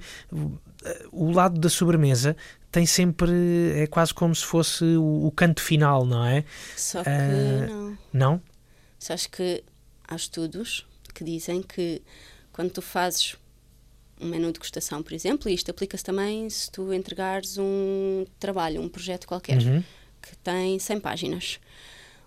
[1.12, 2.36] o lado da sobremesa
[2.72, 3.32] tem sempre
[3.76, 6.44] é quase como se fosse o, o canto final, não é?
[6.76, 7.98] Só que uh, não.
[8.12, 8.42] Não?
[8.98, 9.64] Só acho que
[10.08, 12.02] há estudos que dizem que
[12.52, 13.36] quando tu fazes
[14.20, 18.82] um menu de degustação, por exemplo, e isto aplica-se também se tu entregares um trabalho,
[18.82, 19.84] um projeto qualquer, uhum.
[20.22, 21.60] que tem 100 páginas.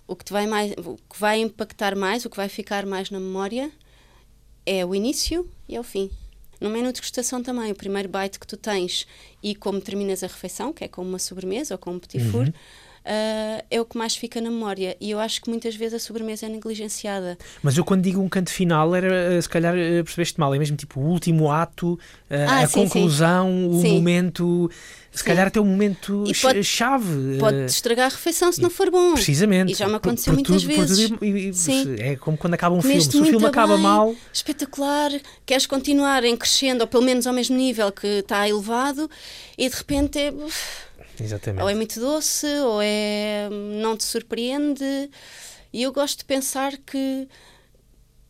[0.06, 3.10] O que, te vai mais, o que vai impactar mais, o que vai ficar mais
[3.10, 3.72] na memória
[4.64, 6.10] é o início e é o fim.
[6.60, 9.06] No menu de degustação também, o primeiro bite que tu tens
[9.42, 12.46] e como terminas a refeição, que é com uma sobremesa ou com um petit four,
[12.46, 12.52] uhum.
[13.06, 14.96] Uh, é o que mais fica na memória.
[15.00, 17.38] E eu acho que muitas vezes a sobremesa é negligenciada.
[17.62, 20.76] Mas eu, quando digo um canto final, era se calhar eh, percebeste mal, é mesmo
[20.76, 21.96] tipo o último ato,
[22.28, 23.78] ah, a sim, conclusão, sim.
[23.78, 23.94] o sim.
[23.94, 24.70] momento.
[25.12, 27.38] Se calhar até o momento pode, chave.
[27.38, 29.14] Pode estragar a refeição se não for bom.
[29.14, 29.72] Precisamente.
[29.72, 31.08] E já me aconteceu por, por muitas tudo, vezes.
[31.08, 31.96] Tudo, e, Sim.
[31.98, 33.00] É como quando acaba um filme.
[33.00, 34.14] Se o filme acaba bem, mal.
[34.32, 35.10] Espetacular.
[35.46, 39.08] Queres continuar em crescendo, ou pelo menos ao mesmo nível que está elevado,
[39.56, 40.34] e de repente é.
[41.22, 41.62] Exatamente.
[41.62, 43.48] Ou é muito doce, ou é
[43.80, 45.10] não te surpreende.
[45.72, 47.28] E eu gosto de pensar que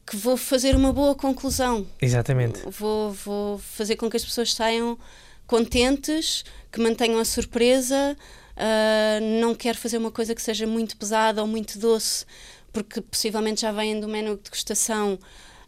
[0.07, 1.85] que vou fazer uma boa conclusão.
[2.01, 2.61] Exatamente.
[2.71, 4.97] Vou, vou fazer com que as pessoas saiam
[5.47, 8.17] contentes, que mantenham a surpresa.
[8.57, 12.25] Uh, não quero fazer uma coisa que seja muito pesada ou muito doce,
[12.73, 15.19] porque possivelmente já vêm do menu de degustação.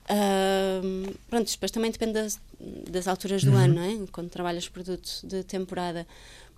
[0.08, 2.40] Uh, pronto, depois também depende das,
[2.88, 3.58] das alturas do uhum.
[3.58, 4.06] ano, não é?
[4.12, 6.06] Quando trabalhas produtos de temporada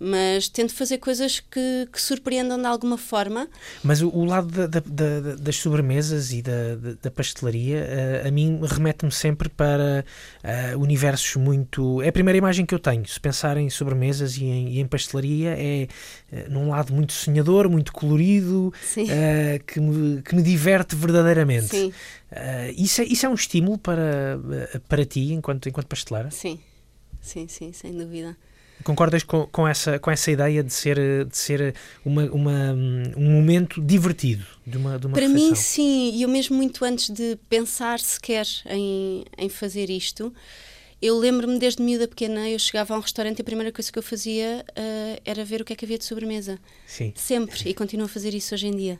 [0.03, 3.47] mas tento fazer coisas que, que surpreendam de alguma forma.
[3.83, 7.85] Mas o, o lado da, da, da, das sobremesas e da, pastelaria,
[8.23, 10.03] uh, a mim remete-me sempre para
[10.43, 12.01] uh, universos muito.
[12.01, 13.07] É a primeira imagem que eu tenho.
[13.07, 15.87] Se pensar em sobremesas e em, e em pastelaria, é
[16.31, 18.73] uh, num lado muito sonhador, muito colorido,
[19.67, 21.67] que, me, que me diverte verdadeiramente.
[21.67, 21.93] Sim.
[22.75, 24.39] isso, é, isso é um estímulo para,
[24.89, 26.31] para ti, enquanto, enquanto pasteleira?
[26.31, 26.59] Sim,
[27.21, 28.35] sim, sim, sem dúvida.
[28.83, 31.75] Concordas com, com, essa, com essa ideia de ser, de ser
[32.05, 32.73] uma, uma
[33.17, 35.49] um momento divertido de uma, de uma Para refeição?
[35.49, 36.11] mim, sim.
[36.15, 40.33] E eu mesmo muito antes de pensar sequer em, em fazer isto,
[41.01, 43.97] eu lembro-me desde miúda pequena, eu chegava a um restaurante e a primeira coisa que
[43.97, 46.59] eu fazia uh, era ver o que é que havia de sobremesa.
[46.85, 47.11] Sim.
[47.15, 47.67] Sempre.
[47.67, 48.99] E continuo a fazer isso hoje em dia.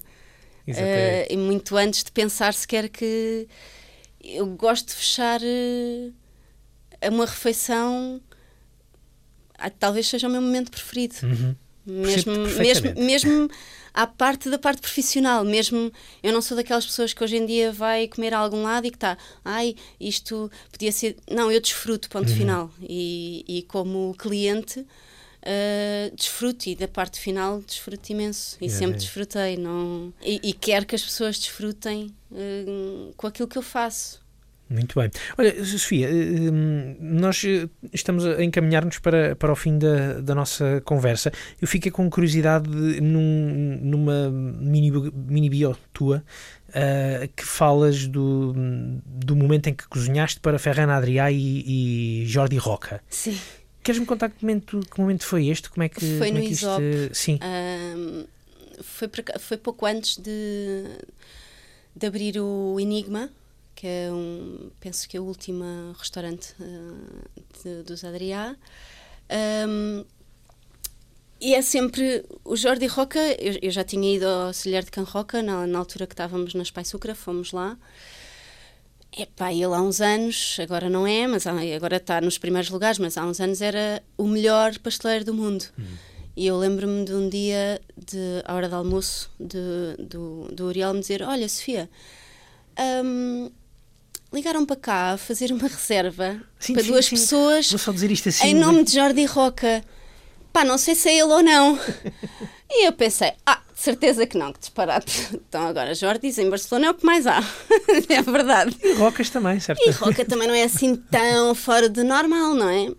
[0.66, 1.30] Exatamente.
[1.30, 3.48] Uh, e muito antes de pensar sequer que
[4.24, 6.14] eu gosto de fechar uh,
[7.12, 8.20] uma refeição
[9.70, 11.16] talvez seja o meu momento preferido.
[11.24, 11.56] Uhum.
[11.86, 13.50] Mesmo, mesmo, mesmo
[13.94, 15.92] à parte da parte profissional, mesmo
[16.22, 18.92] eu não sou daquelas pessoas que hoje em dia vai comer a algum lado e
[18.92, 21.18] que está, ai, isto podia ser.
[21.30, 22.36] Não, eu desfruto, ponto uhum.
[22.36, 22.72] final.
[22.82, 24.86] E, e como cliente,
[25.42, 30.86] uh, desfruto e da parte final desfruto imenso e sempre desfrutei não e, e quero
[30.86, 34.21] que as pessoas desfrutem uh, com aquilo que eu faço
[34.72, 35.12] muito bem.
[35.38, 36.10] Olha, Sofia,
[37.00, 37.44] nós
[37.94, 41.32] estamos a encaminhar-nos para, para o fim da, da nossa conversa.
[41.62, 42.70] Eu fiquei com curiosidade
[43.02, 46.24] num, numa mini, mini bio tua
[46.70, 48.54] uh, que falas do,
[49.06, 53.02] do momento em que cozinhaste para Ferran Adrià e, e Jordi Roca.
[53.10, 53.38] Sim.
[53.84, 55.70] Queres-me contar que momento, que momento foi este?
[55.70, 56.68] Como é que, foi como no é que isto,
[57.14, 57.40] Sim.
[57.44, 58.26] Um,
[58.84, 59.10] foi,
[59.40, 60.84] foi pouco antes de,
[61.96, 63.30] de abrir o Enigma,
[63.82, 65.66] que é um, penso que é o último
[65.98, 68.56] restaurante uh, de, dos Adrià.
[69.68, 70.06] Um,
[71.42, 73.18] e é sempre o Jordi Roca.
[73.40, 76.54] Eu, eu, já tinha ido ao Auxiliar de Can Roca na, na altura que estávamos
[76.54, 77.76] na Espai Sucra, fomos lá.
[79.18, 83.18] Epá, ele há uns anos, agora não é, mas agora está nos primeiros lugares, mas
[83.18, 85.66] há uns anos era o melhor pasteleiro do mundo.
[85.80, 85.86] Hum.
[86.38, 90.94] E eu lembro-me de um dia, de, à hora do almoço, de, do, do Uriel
[90.94, 91.90] me dizer: Olha, Sofia,
[93.04, 93.50] um,
[94.32, 97.16] ligaram para cá a fazer uma reserva sim, para sim, duas sim.
[97.16, 99.84] pessoas Vou só dizer isto assim, em nome de Jordi Roca.
[100.54, 101.80] Pá, não sei se é ele ou não.
[102.70, 105.40] e eu pensei: Ah, de certeza que não, que disparate.
[105.52, 107.40] Então agora, Jordis em Barcelona é o que mais há.
[108.10, 108.76] é verdade.
[108.82, 109.82] E Rocas também, certo?
[109.86, 112.90] E Roca também não é assim tão fora de normal, não é?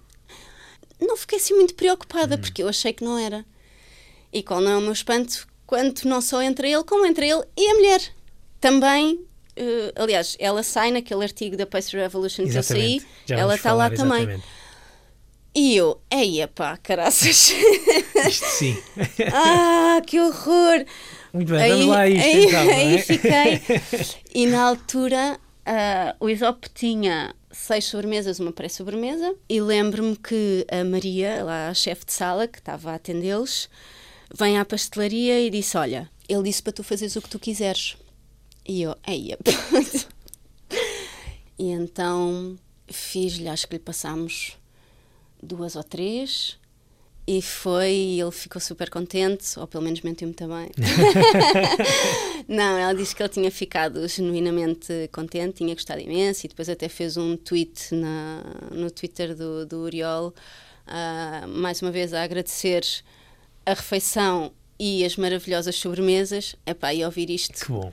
[1.00, 2.38] Não fiquei assim muito preocupada, hum.
[2.38, 3.44] porque eu achei que não era.
[4.32, 5.46] E qual não é o meu espanto?
[5.66, 8.00] Quanto não só entre ele, como entre ele e a mulher.
[8.60, 9.26] Também
[9.58, 13.92] Uh, aliás, ela sai naquele artigo da Pastry Revolution que eu saí, ela está lá
[13.92, 14.26] exatamente.
[14.26, 14.42] também.
[15.54, 17.52] E eu, eia pá, caraças.
[18.26, 18.76] Isto sim.
[19.32, 20.86] ah, que horror.
[21.32, 22.98] Muito bem, aí, vamos lá a isto aí, então, aí é?
[22.98, 23.62] fiquei.
[24.34, 30.82] E na altura uh, o Isop tinha seis sobremesas, uma pré-sobremesa, e lembro-me que a
[30.84, 33.68] Maria, lá a chefe de sala, que estava a atendê-los,
[34.34, 37.96] vem à pastelaria e disse: Olha, ele disse para tu fazeres o que tu quiseres.
[38.66, 39.36] E eu, eia.
[41.58, 42.56] e então
[42.86, 44.56] fiz-lhe, acho que lhe passámos
[45.42, 46.60] duas ou três.
[47.24, 50.70] E foi, ele ficou super contente, ou pelo menos mentiu-me também.
[52.48, 56.88] não, ela disse que ele tinha ficado genuinamente contente, tinha gostado imenso, e depois até
[56.88, 58.42] fez um tweet na,
[58.72, 60.34] no Twitter do, do Uriol,
[60.88, 62.84] uh, mais uma vez a agradecer
[63.64, 66.56] a refeição e as maravilhosas sobremesas.
[66.66, 67.66] Epá, e ouvir isto.
[67.66, 67.92] Que bom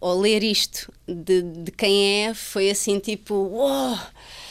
[0.00, 3.98] ou ler isto de, de quem é foi assim tipo uou!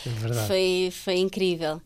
[0.05, 1.81] É foi, foi incrível.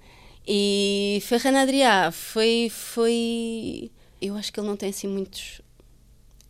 [0.48, 3.92] E Ferran Adrià foi foi
[4.22, 5.62] eu acho que ele não tem assim muitos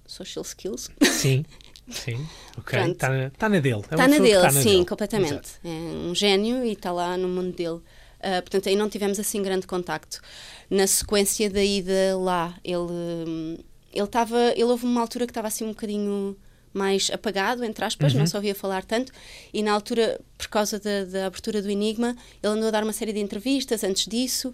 [0.08, 0.90] social skills.
[1.04, 1.46] Sim
[1.90, 2.26] sim
[2.58, 2.80] ok.
[2.92, 3.80] Está tá na dele.
[3.80, 4.86] Está é na dele tá na sim dele.
[4.86, 5.34] completamente.
[5.34, 5.60] Exato.
[5.66, 7.82] é um gênio e está lá no mundo dele.
[8.22, 10.22] Uh, portanto aí não tivemos assim grande contacto.
[10.70, 13.58] Na sequência da ida lá ele hum,
[13.94, 16.38] ele estava ele houve uma altura que estava assim um bocadinho
[16.74, 18.20] mais apagado, entre aspas, uhum.
[18.20, 19.12] não se ouvia falar tanto,
[19.54, 22.94] e na altura, por causa da, da, abertura do Enigma, ele andou a dar uma
[22.94, 24.54] série de entrevistas antes disso,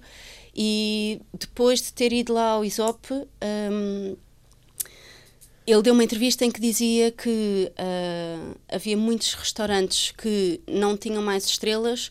[0.56, 4.16] e depois de ter ido lá ao ISOP, um,
[5.68, 11.22] ele deu uma entrevista em que dizia que uh, havia muitos restaurantes que não tinham
[11.22, 12.10] mais estrelas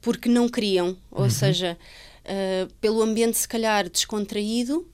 [0.00, 1.30] porque não queriam, ou uhum.
[1.30, 1.78] seja,
[2.24, 4.86] uh, pelo ambiente se calhar descontraído,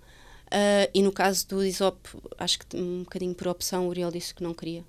[0.54, 1.98] Uh, e no caso do Isop,
[2.38, 4.84] acho que um bocadinho por opção, o Uriel disse que não queria.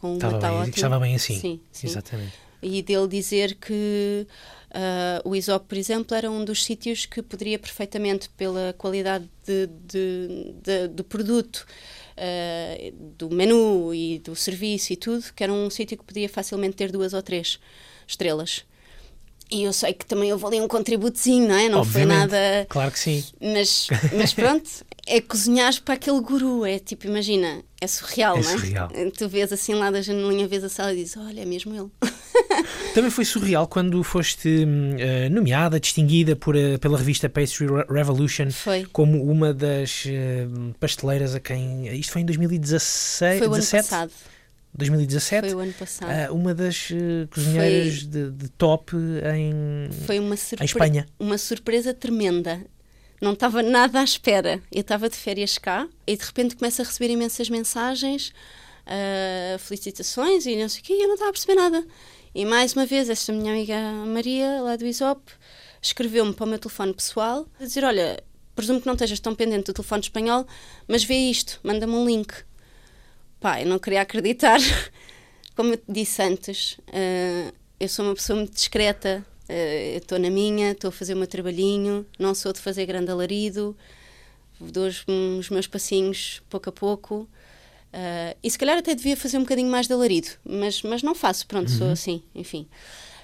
[0.00, 0.74] Com estava, bem, ótimo.
[0.74, 1.38] estava bem assim.
[1.38, 1.86] Sim, sim.
[1.86, 2.32] Exatamente.
[2.60, 4.26] E dele dizer que
[4.70, 9.68] uh, o Isop, por exemplo, era um dos sítios que poderia perfeitamente, pela qualidade de,
[9.86, 11.64] de, de, do produto,
[12.16, 16.74] uh, do menu e do serviço e tudo, que era um sítio que podia facilmente
[16.74, 17.60] ter duas ou três
[18.08, 18.64] estrelas.
[19.48, 21.68] E eu sei que também houve ali um contributozinho, não é?
[21.68, 22.66] Não Obviamente, foi nada.
[22.68, 23.24] Claro que sim.
[23.40, 24.68] Mas, mas pronto,
[25.06, 28.52] é cozinhar para aquele guru, é tipo, imagina, é surreal, é não é?
[28.52, 28.88] Surreal.
[29.16, 31.90] Tu vês assim lá da janelinha, vês a sala e dizes, olha, é mesmo ele.
[32.92, 38.84] Também foi surreal quando foste uh, nomeada, distinguida por, uh, pela revista Pastry Revolution foi.
[38.92, 41.86] como uma das uh, pasteleiras a quem.
[41.98, 43.38] Isto foi em 2016?
[43.38, 43.76] Foi o 17?
[43.76, 44.12] ano passado.
[44.74, 45.46] 2017.
[45.46, 46.34] Foi o ano passado.
[46.34, 46.88] uma das
[47.30, 51.06] cozinheiras de, de, top em, foi uma em Espanha.
[51.18, 52.60] Uma surpresa tremenda
[53.20, 54.62] não estava nada à espera.
[54.70, 58.32] Eu estava de férias cá e de repente começo a receber imensas mensagens,
[58.86, 61.86] uh, felicitações e não sei o quê, e eu não estava a perceber nada.
[62.34, 65.32] E mais uma vez, esta minha amiga Maria, lá do ISOP,
[65.80, 68.22] escreveu-me para o meu telefone pessoal a dizer: Olha,
[68.54, 70.46] presumo que não estejas tão pendente do telefone espanhol,
[70.86, 72.34] mas vê isto, manda-me um link.
[73.40, 74.58] Pá, eu não queria acreditar.
[75.56, 80.30] Como eu te disse antes, uh, eu sou uma pessoa muito discreta Uh, estou na
[80.30, 83.76] minha, estou a fazer o meu trabalhinho, não sou de fazer grande alarido,
[84.60, 85.04] dou os,
[85.38, 87.28] os meus passinhos pouco a pouco.
[87.92, 91.14] Uh, e se calhar até devia fazer um bocadinho mais de alarido, mas, mas não
[91.14, 91.78] faço, pronto, uhum.
[91.78, 92.66] sou assim, enfim.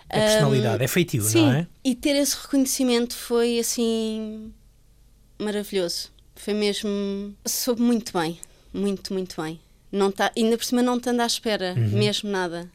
[0.09, 1.67] É personalidade, um, é feitio, sim, não é?
[1.85, 4.53] E ter esse reconhecimento foi assim
[5.39, 6.11] maravilhoso.
[6.37, 7.35] Foi mesmo.
[7.47, 8.39] soube muito bem,
[8.73, 9.61] muito, muito bem.
[9.91, 11.89] Não tá, ainda por cima não estando à espera, uhum.
[11.91, 12.71] mesmo nada.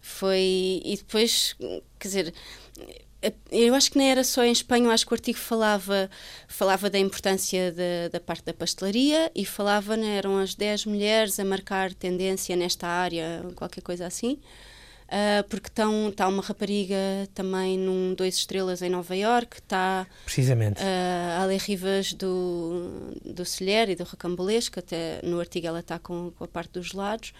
[0.00, 0.80] Foi.
[0.84, 1.56] E depois,
[1.98, 2.34] quer dizer,
[3.50, 6.08] eu acho que nem era só em Espanha, acho que o artigo falava,
[6.46, 11.38] falava da importância de, da parte da pastelaria e falava, né, eram as 10 mulheres
[11.40, 14.38] a marcar tendência nesta área, qualquer coisa assim.
[15.08, 16.96] Uh, porque está uma rapariga
[17.34, 23.42] também num dois estrelas em Nova York, está precisamente uh, a ler Rivas do, do
[23.42, 27.32] Celher e do Rocambolesco, até no artigo ela está com, com a parte dos lados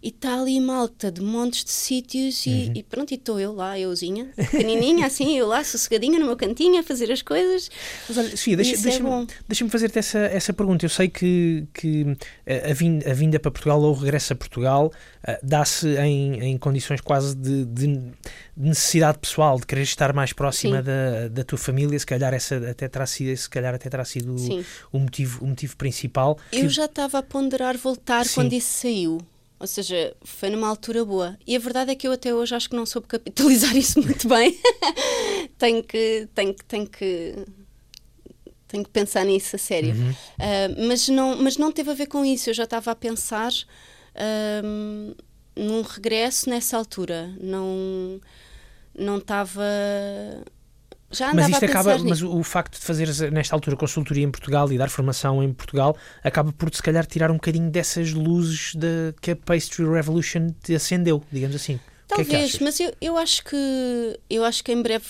[0.00, 2.72] e está ali malta de montes de sítios e, uhum.
[2.76, 6.78] e pronto, e estou eu lá, euzinha, pequenininha, assim, eu lá, sossegadinha no meu cantinho
[6.78, 7.68] a fazer as coisas.
[8.08, 10.84] Mas olha, Sofia, deixa, é deixa-me é deixa fazer-te essa, essa pergunta.
[10.84, 14.92] Eu sei que, que a, vinda, a vinda para Portugal ou o regresso a Portugal
[15.26, 18.00] uh, dá-se em, em condições quase de, de,
[18.56, 22.86] necessidade pessoal, de querer estar mais próxima da, da tua família, se calhar essa até
[22.86, 26.38] terá sido, se calhar até terá sido o, o, motivo, o motivo principal.
[26.52, 26.68] Eu que...
[26.68, 28.34] já estava a ponderar voltar Sim.
[28.34, 29.18] quando isso saiu.
[29.60, 31.36] Ou seja, foi numa altura boa.
[31.46, 34.28] E a verdade é que eu até hoje acho que não soube capitalizar isso muito
[34.28, 34.58] bem.
[35.58, 36.28] tenho que.
[36.34, 36.64] Tenho que.
[36.64, 37.34] Tenho que
[38.68, 39.94] tenho que pensar nisso a sério.
[39.94, 40.10] Uhum.
[40.10, 42.50] Uh, mas, não, mas não teve a ver com isso.
[42.50, 45.16] Eu já estava a pensar uh,
[45.56, 47.34] num regresso nessa altura.
[47.40, 48.20] Não,
[48.94, 49.64] não estava
[51.10, 54.76] já mas isto acaba, mas o, facto de fazer nesta altura consultoria em Portugal e
[54.76, 59.30] dar formação em Portugal acaba por se calhar tirar um bocadinho dessas luzes de, que
[59.30, 61.80] a Pastry Revolution te acendeu, digamos assim.
[62.06, 65.04] Talvez, que é mas eu, eu acho que eu acho que em breve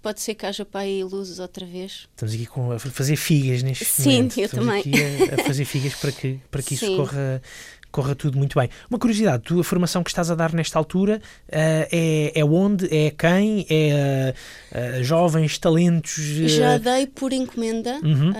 [0.00, 2.08] pode ser que haja para aí luzes outra vez.
[2.10, 4.38] Estamos aqui com, a fazer figas neste Sim, momento.
[4.38, 4.80] eu Estamos também.
[4.80, 7.42] aqui a, a, fazer figas para que, para que isso corra
[7.90, 8.68] corra tudo muito bem.
[8.88, 12.86] Uma curiosidade, tu, a formação que estás a dar nesta altura uh, é, é onde?
[12.86, 13.66] É quem?
[13.68, 14.34] É
[14.72, 16.18] uh, jovens, talentos?
[16.18, 16.48] Uh...
[16.48, 18.00] Já dei por encomenda.
[18.02, 18.32] Uhum.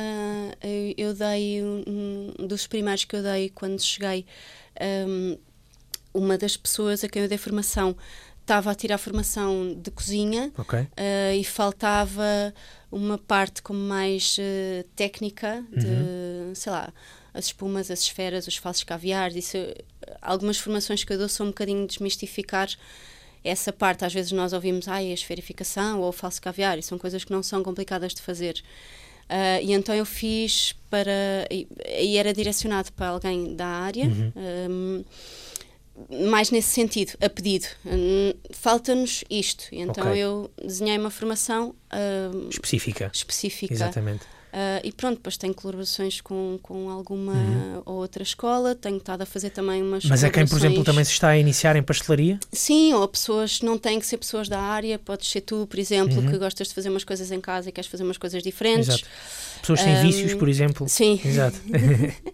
[0.62, 4.26] Eu, eu, dei um, dos primários que eu dei quando cheguei.
[4.80, 5.38] Um,
[6.12, 7.96] uma das pessoas a quem eu dei formação
[8.40, 10.88] estava a tirar formação de cozinha okay.
[11.38, 12.52] e faltava
[12.90, 14.36] uma parte como mais
[14.96, 16.52] técnica de, uhum.
[16.52, 16.92] sei lá,
[17.32, 19.36] as espumas, as esferas, os falsos caviares.
[19.36, 19.56] Isso,
[20.20, 22.68] algumas formações que eu dou são um bocadinho desmistificar
[23.44, 24.04] essa parte.
[24.04, 27.32] Às vezes nós ouvimos ah, a esferificação ou o falso caviar, e são coisas que
[27.32, 28.62] não são complicadas de fazer.
[29.30, 31.46] Uh, e então eu fiz para.
[31.50, 31.68] E,
[32.00, 34.06] e, era direcionado para alguém da área.
[34.06, 34.32] Uhum.
[34.36, 35.04] Um,
[36.30, 37.66] mais nesse sentido, a pedido.
[37.86, 39.64] Um, Falta-nos isto.
[39.70, 40.20] Então okay.
[40.20, 43.10] eu desenhei uma formação uh, específica.
[43.14, 43.72] específica.
[43.72, 44.24] Exatamente.
[44.50, 47.82] Uh, e pronto, depois tenho colaborações com, com alguma uhum.
[47.86, 50.04] ou outra escola, tenho estado a fazer também umas.
[50.04, 52.38] Mas é quem, por exemplo, também se está a iniciar em pastelaria?
[52.50, 56.18] Sim, ou pessoas, não têm que ser pessoas da área, podes ser tu, por exemplo,
[56.18, 56.28] uhum.
[56.28, 58.88] que gostas de fazer umas coisas em casa e queres fazer umas coisas diferentes.
[58.88, 59.06] Exato.
[59.60, 60.88] Pessoas sem um, vícios, por exemplo.
[60.88, 61.20] Sim.
[61.24, 61.60] Exato.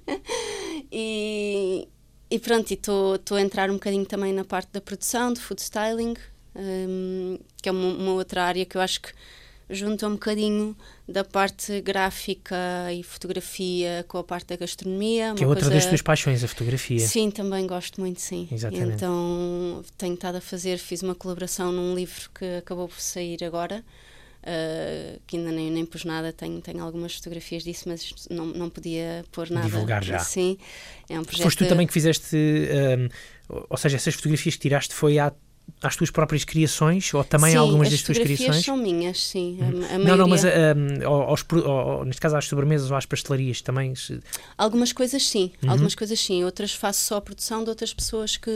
[0.91, 1.87] e,
[2.31, 6.15] e pronto, estou a entrar um bocadinho também na parte da produção, de food styling,
[6.55, 9.11] um, que é uma, uma outra área que eu acho que
[9.69, 10.77] junta um bocadinho
[11.09, 12.57] da parte gráfica
[12.93, 15.35] e fotografia com a parte da gastronomia.
[15.37, 15.77] Que é outra coisa...
[15.77, 17.01] das tuas paixões, a fotografia.
[17.01, 18.49] Sim, também gosto muito, sim.
[18.51, 18.95] Exatamente.
[18.95, 23.85] Então tenho estado a fazer, fiz uma colaboração num livro que acabou por sair agora.
[24.43, 28.71] Uh, que ainda nem, nem pus nada, tenho, tenho algumas fotografias disso, mas não, não
[28.71, 29.67] podia pôr nada.
[29.67, 30.21] Divulgar já.
[30.21, 30.57] Sim,
[31.11, 31.43] é um projeto.
[31.43, 33.09] Foste tu também que fizeste, um,
[33.69, 35.33] ou seja, essas fotografias que tiraste foi há
[35.83, 38.65] às tuas próprias criações ou também sim, algumas das tuas criações?
[38.65, 39.59] são minhas, sim.
[39.61, 43.61] A, a não, não, mas um, aos, aos, neste caso às sobremesas ou às pastelarias
[43.61, 43.95] também?
[43.95, 44.21] Se...
[44.57, 45.71] Algumas coisas sim, uhum.
[45.71, 46.45] algumas coisas sim.
[46.45, 48.51] Outras faço só a produção de outras pessoas que,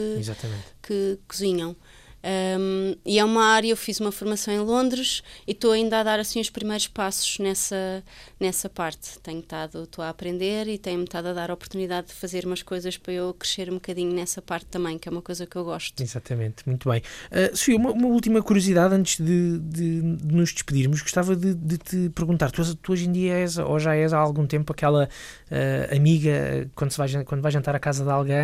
[0.83, 1.77] que cozinham.
[2.23, 6.03] Um, e é uma área, eu fiz uma formação em Londres e estou ainda a
[6.03, 8.05] dar assim os primeiros passos nessa,
[8.39, 9.19] nessa parte.
[9.21, 12.63] Tenho estado, estou a aprender e tenho-me estado a dar a oportunidade de fazer umas
[12.63, 15.65] coisas para eu crescer um bocadinho nessa parte também, que é uma coisa que eu
[15.65, 16.03] gosto.
[16.03, 17.03] Exatamente, muito bem.
[17.31, 21.79] Uh, Sofia, uma, uma, última curiosidade antes de, de, de nos despedirmos, gostava de, de,
[21.79, 25.09] te perguntar, tu, tu, hoje em dia és, ou já és há algum tempo, aquela
[25.51, 28.37] uh, amiga quando, se vai, quando vai jantar à casa de alguém,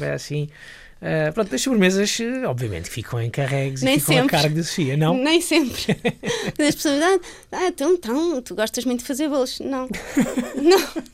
[0.00, 0.48] é assim
[1.04, 2.18] Uh, pronto, as sobremesas,
[2.48, 4.36] obviamente, ficam encarregues e ficam sempre.
[4.36, 5.14] a cargo de Sofia, não?
[5.14, 5.98] Nem sempre.
[6.66, 7.20] as pessoas ah,
[7.52, 9.60] ah, então, então, tu gostas muito de fazer bolos.
[9.60, 9.86] Não.
[10.56, 11.04] não.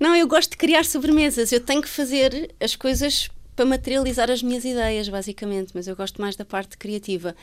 [0.00, 1.52] Não, eu gosto de criar sobremesas.
[1.52, 6.18] Eu tenho que fazer as coisas para materializar as minhas ideias, basicamente, mas eu gosto
[6.18, 7.36] mais da parte criativa.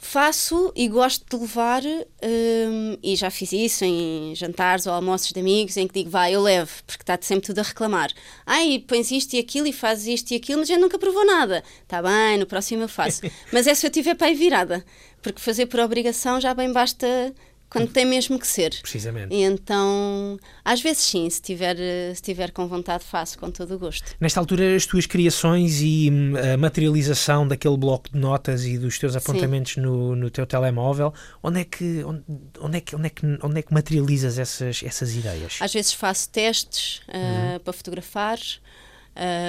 [0.00, 5.40] Faço e gosto de levar, hum, e já fiz isso em jantares ou almoços de
[5.40, 8.10] amigos, em que digo, vai, eu levo, porque está sempre tudo a reclamar.
[8.46, 11.64] Ai, pões isto e aquilo e fazes isto e aquilo, mas eu nunca provou nada.
[11.82, 13.22] Está bem, no próximo eu faço.
[13.52, 14.84] mas é se eu tiver para aí virada,
[15.20, 17.34] porque fazer por obrigação já bem basta
[17.70, 18.74] quando tem mesmo que ser.
[18.80, 19.34] Precisamente.
[19.34, 21.76] E então, às vezes sim, se tiver,
[22.14, 24.14] se tiver com vontade, faço com todo o gosto.
[24.20, 28.98] Nesta altura, as tuas criações e hum, a materialização daquele bloco de notas e dos
[28.98, 31.12] teus apontamentos no, no teu telemóvel,
[31.42, 32.24] onde é que onde,
[32.60, 35.58] onde, é que onde é que onde é que materializas essas essas ideias?
[35.60, 37.60] Às vezes faço testes uh, uhum.
[37.60, 38.38] para fotografar.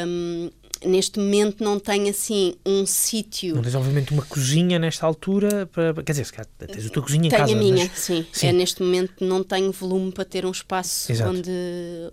[0.08, 0.50] Um,
[0.86, 3.56] neste momento não tenho assim um sítio.
[3.56, 5.94] Não tens obviamente uma cozinha nesta altura para.
[6.04, 7.54] Quer dizer, se calhar tens a tua cozinha em tenho casa.
[7.54, 8.00] Tenho a minha, mas...
[8.00, 8.26] sim.
[8.32, 8.48] sim.
[8.48, 11.52] É, neste momento não tenho volume para ter um espaço onde,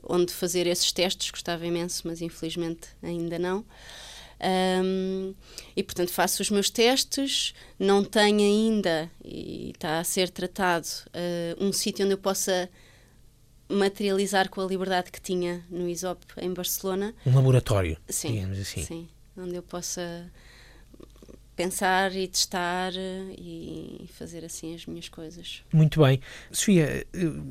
[0.03, 1.31] onde fazer esses testes.
[1.31, 3.65] Gostava imenso, mas infelizmente ainda não.
[4.39, 5.35] Um,
[5.75, 11.65] e portanto faço os meus testes, não tenho ainda, e está a ser tratado, uh,
[11.65, 12.69] um sítio onde eu possa
[13.69, 17.15] materializar com a liberdade que tinha no ISOP em Barcelona.
[17.25, 18.83] Um laboratório, sim, digamos assim.
[18.83, 20.31] Sim, onde eu possa
[21.57, 25.63] pensar e testar e fazer assim as minhas coisas.
[25.73, 26.21] Muito bem.
[26.53, 27.07] Sofia,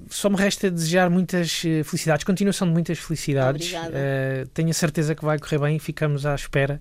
[0.10, 3.74] só me resta desejar muitas eh, felicidades, continuação de muitas felicidades.
[3.74, 3.96] Obrigada.
[3.98, 6.80] Uh, tenho a certeza que vai correr bem e ficamos à espera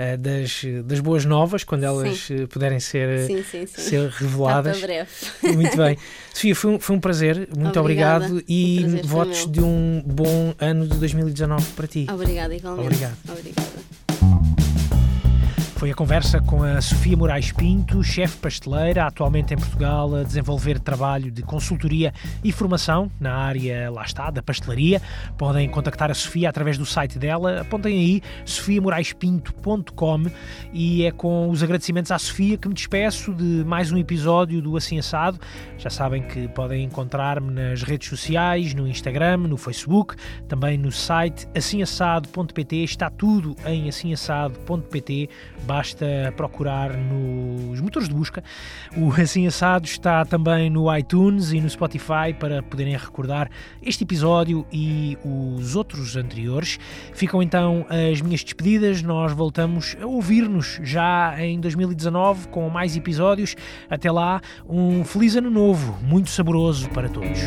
[0.00, 2.46] uh, das, das boas novas, quando elas sim.
[2.46, 4.76] puderem ser, sim, sim, ser reveladas.
[4.76, 5.10] Está breve.
[5.54, 5.98] Muito bem.
[6.32, 8.24] Sofia, foi um, foi um prazer, muito Obrigada.
[8.26, 12.06] obrigado e votos de um bom ano de 2019 para ti.
[12.10, 12.86] Obrigada, igualmente.
[12.86, 13.16] Obrigado.
[13.28, 13.99] Obrigada.
[15.80, 20.78] Foi a conversa com a Sofia Moraes Pinto, chefe pasteleira, atualmente em Portugal, a desenvolver
[20.78, 22.12] trabalho de consultoria
[22.44, 25.00] e formação na área, lá está, da pastelaria.
[25.38, 27.62] Podem contactar a Sofia através do site dela.
[27.62, 30.26] Apontem aí sofiamoraispinto.com
[30.70, 34.76] e é com os agradecimentos à Sofia que me despeço de mais um episódio do
[34.76, 35.40] Assim Assado.
[35.78, 40.14] Já sabem que podem encontrar-me nas redes sociais, no Instagram, no Facebook,
[40.46, 42.76] também no site assinassado.pt.
[42.84, 45.30] Está tudo em assinassado.pt
[45.70, 48.42] basta procurar nos motores de busca.
[48.96, 53.48] O Assim Assado está também no iTunes e no Spotify para poderem recordar
[53.80, 56.76] este episódio e os outros anteriores.
[57.14, 59.00] Ficam então as minhas despedidas.
[59.00, 63.54] Nós voltamos a ouvir-nos já em 2019 com mais episódios.
[63.88, 67.38] Até lá, um feliz ano novo, muito saboroso para todos.